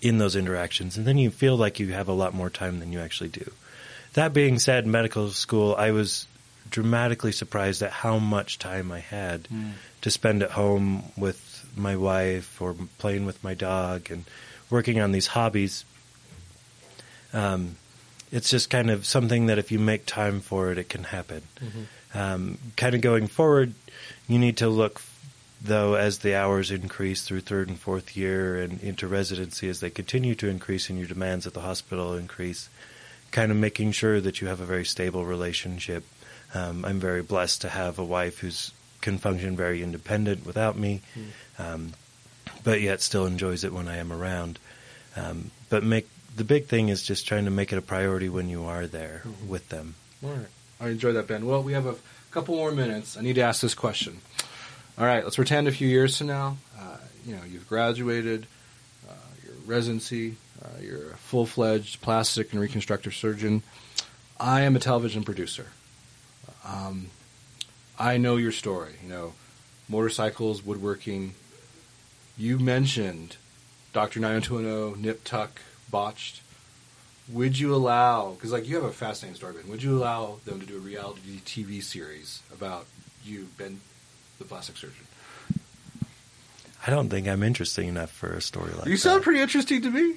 in 0.01 0.19
those 0.19 0.37
interactions, 0.37 0.97
and 0.97 1.07
then 1.07 1.19
you 1.19 1.31
feel 1.31 1.57
like 1.57 1.81
you 1.81 1.93
have 1.93 2.09
a 2.09 2.13
lot 2.13 2.35
more 2.35 2.51
time 2.51 2.79
than 2.79 2.93
you 2.93 3.01
actually 3.01 3.31
do. 3.31 3.51
That 4.15 4.33
being 4.33 4.59
said, 4.59 4.87
medical 4.87 5.31
school, 5.31 5.75
I 5.77 5.91
was 5.91 6.27
dramatically 6.71 7.33
surprised 7.33 7.83
at 7.83 7.91
how 7.91 8.19
much 8.19 8.59
time 8.59 8.93
I 8.93 9.01
had 9.01 9.49
to 10.03 10.11
spend 10.11 10.43
at 10.43 10.51
home 10.53 11.05
with 11.17 11.67
my 11.77 11.97
wife 11.97 12.61
or 12.61 12.75
playing 12.99 13.27
with 13.27 13.43
my 13.43 13.55
dog 13.55 14.11
and 14.11 14.25
working 14.71 15.01
on 15.01 15.13
these 15.13 15.27
hobbies. 15.27 15.85
Um, 17.33 17.77
it's 18.31 18.51
just 18.51 18.71
kind 18.71 18.91
of 18.91 19.07
something 19.07 19.47
that 19.47 19.59
if 19.59 19.73
you 19.73 19.79
make 19.79 20.07
time 20.07 20.41
for 20.41 20.71
it, 20.71 20.79
it 20.79 20.89
can 20.89 21.05
happen. 21.05 21.43
Um, 22.15 22.59
kind 22.77 22.95
of 22.95 23.01
going 23.01 23.27
forward, 23.27 23.73
you 24.29 24.39
need 24.39 24.59
to 24.59 24.69
look, 24.69 25.01
though, 25.61 25.95
as 25.95 26.19
the 26.19 26.35
hours 26.35 26.71
increase 26.71 27.23
through 27.23 27.41
third 27.41 27.69
and 27.69 27.79
fourth 27.79 28.17
year 28.17 28.61
and 28.61 28.81
into 28.83 29.07
residency, 29.07 29.69
as 29.69 29.81
they 29.81 29.91
continue 29.91 30.35
to 30.37 30.49
increase 30.49 30.89
and 30.89 30.99
your 30.99 31.09
demands 31.09 31.47
at 31.47 31.55
the 31.55 31.61
hospital 31.61 32.15
increase, 32.15 32.69
kind 33.31 33.51
of 33.51 33.59
making 33.59 33.93
sure 33.93 34.21
that 34.21 34.41
you 34.41 34.49
have 34.49 34.61
a 34.61 34.67
very 34.67 34.85
stable 34.85 35.25
relationship. 35.25 36.05
Um, 36.55 36.85
I'm 36.85 37.01
very 37.01 37.23
blessed 37.23 37.61
to 37.63 37.69
have 37.69 37.99
a 37.99 38.05
wife 38.05 38.39
who's 38.39 38.73
can 39.01 39.19
function 39.19 39.57
very 39.57 39.83
independent 39.83 40.45
without 40.45 40.77
me, 40.77 41.03
um, 41.59 41.93
but 42.65 42.81
yet 42.81 43.01
still 43.01 43.27
enjoys 43.27 43.63
it 43.63 43.73
when 43.73 43.87
I 43.87 43.99
am 43.99 44.13
around. 44.13 44.59
Um, 45.17 45.51
but 45.69 45.85
make 45.85 46.09
the 46.37 46.45
big 46.45 46.67
thing 46.67 46.89
is 46.89 47.03
just 47.03 47.27
trying 47.27 47.45
to 47.45 47.51
make 47.51 47.73
it 47.73 47.79
a 47.79 47.83
priority 47.83 48.29
when 48.29 48.49
you 48.49 48.65
are 48.65 48.87
there 48.87 49.23
with 49.47 49.69
them. 49.69 49.95
All 50.25 50.31
right. 50.31 50.47
I 50.81 50.89
enjoy 50.89 51.13
that, 51.13 51.27
Ben. 51.27 51.47
Well, 51.47 51.63
we 51.63 51.73
have 51.73 51.87
a 51.87 51.97
couple 52.31 52.55
more 52.57 52.71
minutes. 52.71 53.17
I 53.17 53.23
need 53.23 53.35
to 53.35 53.43
ask 53.43 53.61
this 53.61 53.75
question. 53.75 54.21
All 54.99 55.07
right, 55.07 55.23
let's 55.23 55.37
pretend 55.37 55.69
a 55.69 55.71
few 55.71 55.87
years 55.87 56.19
from 56.19 56.27
now, 56.27 56.57
uh, 56.77 56.97
you 57.25 57.37
know, 57.37 57.43
you've 57.49 57.69
graduated, 57.69 58.49
uh, 59.09 59.13
your 59.45 59.55
residency, 59.65 60.35
uh, 60.61 60.81
you're 60.81 61.13
a 61.13 61.17
full-fledged 61.17 62.01
plastic 62.01 62.51
and 62.51 62.61
reconstructive 62.61 63.15
surgeon. 63.15 63.63
I 64.41 64.63
am 64.63 64.75
a 64.75 64.81
television 64.81 65.23
producer. 65.23 65.67
Um, 66.65 67.11
I 67.97 68.17
know 68.17 68.39
your 68.39 68.51
story. 68.51 68.95
You 69.05 69.09
know, 69.09 69.35
motorcycles, 69.89 70.65
woodworking. 70.65 71.35
You 72.37 72.59
mentioned 72.59 73.37
Dr. 73.93 74.19
90210, 74.19 75.01
Nip 75.01 75.23
Tuck, 75.23 75.61
Botched. 75.93 76.41
Would 77.29 77.57
you 77.57 77.73
allow, 77.73 78.33
because 78.33 78.51
like 78.51 78.67
you 78.67 78.75
have 78.75 78.85
a 78.85 78.91
fascinating 78.91 79.37
story, 79.37 79.55
Ben, 79.55 79.71
would 79.71 79.83
you 79.85 79.97
allow 79.97 80.41
them 80.45 80.59
to 80.59 80.67
do 80.67 80.77
a 80.77 80.81
reality 80.81 81.39
TV 81.45 81.81
series 81.81 82.43
about 82.53 82.87
you, 83.25 83.47
Ben, 83.57 83.81
the 84.39 84.45
plastic 84.45 84.77
surgeon? 84.77 85.07
I 86.87 86.91
don't 86.91 87.09
think 87.09 87.29
I'm 87.29 87.43
interesting 87.43 87.89
enough 87.89 88.11
for 88.11 88.33
a 88.33 88.41
story 88.41 88.71
like 88.71 88.85
that. 88.85 88.91
you 88.91 88.97
that. 88.97 89.03
sound 89.03 89.23
pretty 89.23 89.41
interesting 89.41 89.83
to 89.83 89.91
me. 89.91 90.15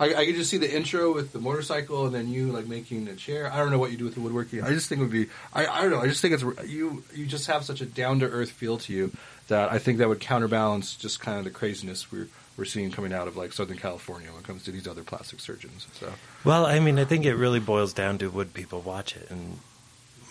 I, 0.00 0.14
I 0.14 0.26
could 0.26 0.34
just 0.34 0.48
see 0.48 0.56
the 0.56 0.74
intro 0.74 1.12
with 1.12 1.32
the 1.32 1.38
motorcycle 1.38 2.06
and 2.06 2.14
then 2.14 2.28
you 2.28 2.52
like 2.52 2.66
making 2.66 3.06
a 3.08 3.14
chair. 3.14 3.52
I 3.52 3.58
don't 3.58 3.70
know 3.70 3.78
what 3.78 3.90
you 3.90 3.98
do 3.98 4.06
with 4.06 4.14
the 4.14 4.20
woodworking. 4.20 4.62
I 4.62 4.70
just 4.70 4.88
think 4.88 5.00
it 5.00 5.02
would 5.02 5.12
be. 5.12 5.26
I, 5.52 5.66
I 5.66 5.82
don't 5.82 5.90
know. 5.90 6.00
I 6.00 6.06
just 6.06 6.22
think 6.22 6.32
it's 6.32 6.42
you. 6.66 7.04
You 7.14 7.26
just 7.26 7.46
have 7.48 7.64
such 7.64 7.82
a 7.82 7.86
down 7.86 8.20
to 8.20 8.26
earth 8.26 8.50
feel 8.50 8.78
to 8.78 8.92
you 8.94 9.12
that 9.48 9.70
I 9.70 9.78
think 9.78 9.98
that 9.98 10.08
would 10.08 10.20
counterbalance 10.20 10.96
just 10.96 11.20
kind 11.20 11.38
of 11.38 11.44
the 11.44 11.50
craziness 11.50 12.10
we're 12.10 12.28
we're 12.56 12.64
seeing 12.64 12.90
coming 12.90 13.12
out 13.12 13.28
of 13.28 13.36
like 13.36 13.52
Southern 13.52 13.76
California 13.76 14.30
when 14.30 14.40
it 14.40 14.46
comes 14.46 14.64
to 14.64 14.70
these 14.70 14.88
other 14.88 15.02
plastic 15.02 15.38
surgeons. 15.40 15.86
So 15.98 16.12
Well, 16.44 16.64
I 16.64 16.80
mean, 16.80 16.98
I 16.98 17.04
think 17.04 17.26
it 17.26 17.34
really 17.34 17.60
boils 17.60 17.92
down 17.92 18.16
to 18.18 18.30
would 18.30 18.54
people 18.54 18.80
watch 18.80 19.16
it, 19.16 19.30
and 19.30 19.58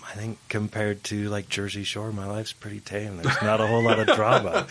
I 0.09 0.13
think 0.13 0.39
compared 0.49 1.03
to 1.05 1.29
like 1.29 1.49
Jersey 1.49 1.83
Shore, 1.83 2.11
my 2.11 2.25
life's 2.25 2.51
pretty 2.53 2.79
tame. 2.79 3.17
There's 3.17 3.41
not 3.43 3.61
a 3.61 3.67
whole 3.67 3.83
lot 3.83 3.99
of 3.99 4.07
drama. 4.15 4.65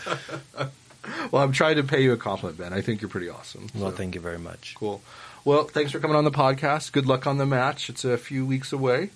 well, 1.31 1.43
I'm 1.43 1.53
trying 1.53 1.77
to 1.77 1.83
pay 1.83 2.03
you 2.03 2.11
a 2.11 2.17
compliment, 2.17 2.57
Ben. 2.59 2.73
I 2.73 2.81
think 2.81 3.01
you're 3.01 3.09
pretty 3.09 3.29
awesome. 3.29 3.67
Well, 3.73 3.91
thank 3.91 4.15
you 4.15 4.21
very 4.21 4.39
much. 4.39 4.75
Cool. 4.77 5.01
Well, 5.45 5.63
thanks 5.63 5.91
for 5.91 5.99
coming 5.99 6.17
on 6.17 6.25
the 6.25 6.31
podcast. 6.31 6.91
Good 6.91 7.05
luck 7.05 7.25
on 7.25 7.37
the 7.37 7.45
match. 7.45 7.89
It's 7.89 8.03
a 8.03 8.17
few 8.17 8.45
weeks 8.45 8.73
away. 8.73 9.11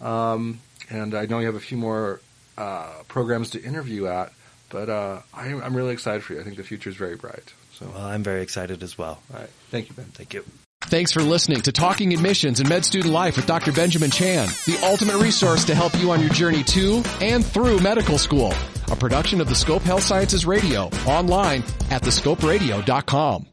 Um, 0.00 0.60
and 0.88 1.14
I 1.14 1.26
know 1.26 1.38
you 1.40 1.46
have 1.46 1.54
a 1.54 1.60
few 1.60 1.76
more 1.76 2.20
uh, 2.56 2.92
programs 3.08 3.50
to 3.50 3.62
interview 3.62 4.06
at, 4.06 4.32
but 4.70 4.88
uh, 4.88 5.20
I, 5.34 5.48
I'm 5.48 5.76
really 5.76 5.92
excited 5.92 6.22
for 6.22 6.32
you. 6.34 6.40
I 6.40 6.44
think 6.44 6.56
the 6.56 6.62
future 6.64 6.88
is 6.88 6.96
very 6.96 7.16
bright. 7.16 7.52
So, 7.74 7.86
Well, 7.94 8.04
I'm 8.04 8.22
very 8.22 8.42
excited 8.42 8.82
as 8.82 8.96
well. 8.96 9.20
all 9.32 9.40
right. 9.40 9.50
Thank 9.70 9.90
you, 9.90 9.94
Ben. 9.94 10.06
Thank 10.06 10.32
you. 10.32 10.44
Thanks 10.88 11.10
for 11.10 11.20
listening 11.20 11.60
to 11.62 11.72
Talking 11.72 12.14
Admissions 12.14 12.60
and 12.60 12.68
Med 12.68 12.84
Student 12.84 13.12
Life 13.12 13.36
with 13.36 13.46
Dr. 13.46 13.72
Benjamin 13.72 14.10
Chan, 14.10 14.48
the 14.66 14.78
ultimate 14.84 15.16
resource 15.16 15.64
to 15.64 15.74
help 15.74 15.98
you 15.98 16.12
on 16.12 16.20
your 16.20 16.30
journey 16.30 16.62
to 16.62 17.02
and 17.20 17.44
through 17.44 17.80
medical 17.80 18.18
school. 18.18 18.52
A 18.92 18.96
production 18.96 19.40
of 19.40 19.48
the 19.48 19.54
Scope 19.56 19.82
Health 19.82 20.04
Sciences 20.04 20.46
Radio, 20.46 20.84
online 21.06 21.64
at 21.90 22.02
thescoperadio.com. 22.02 23.46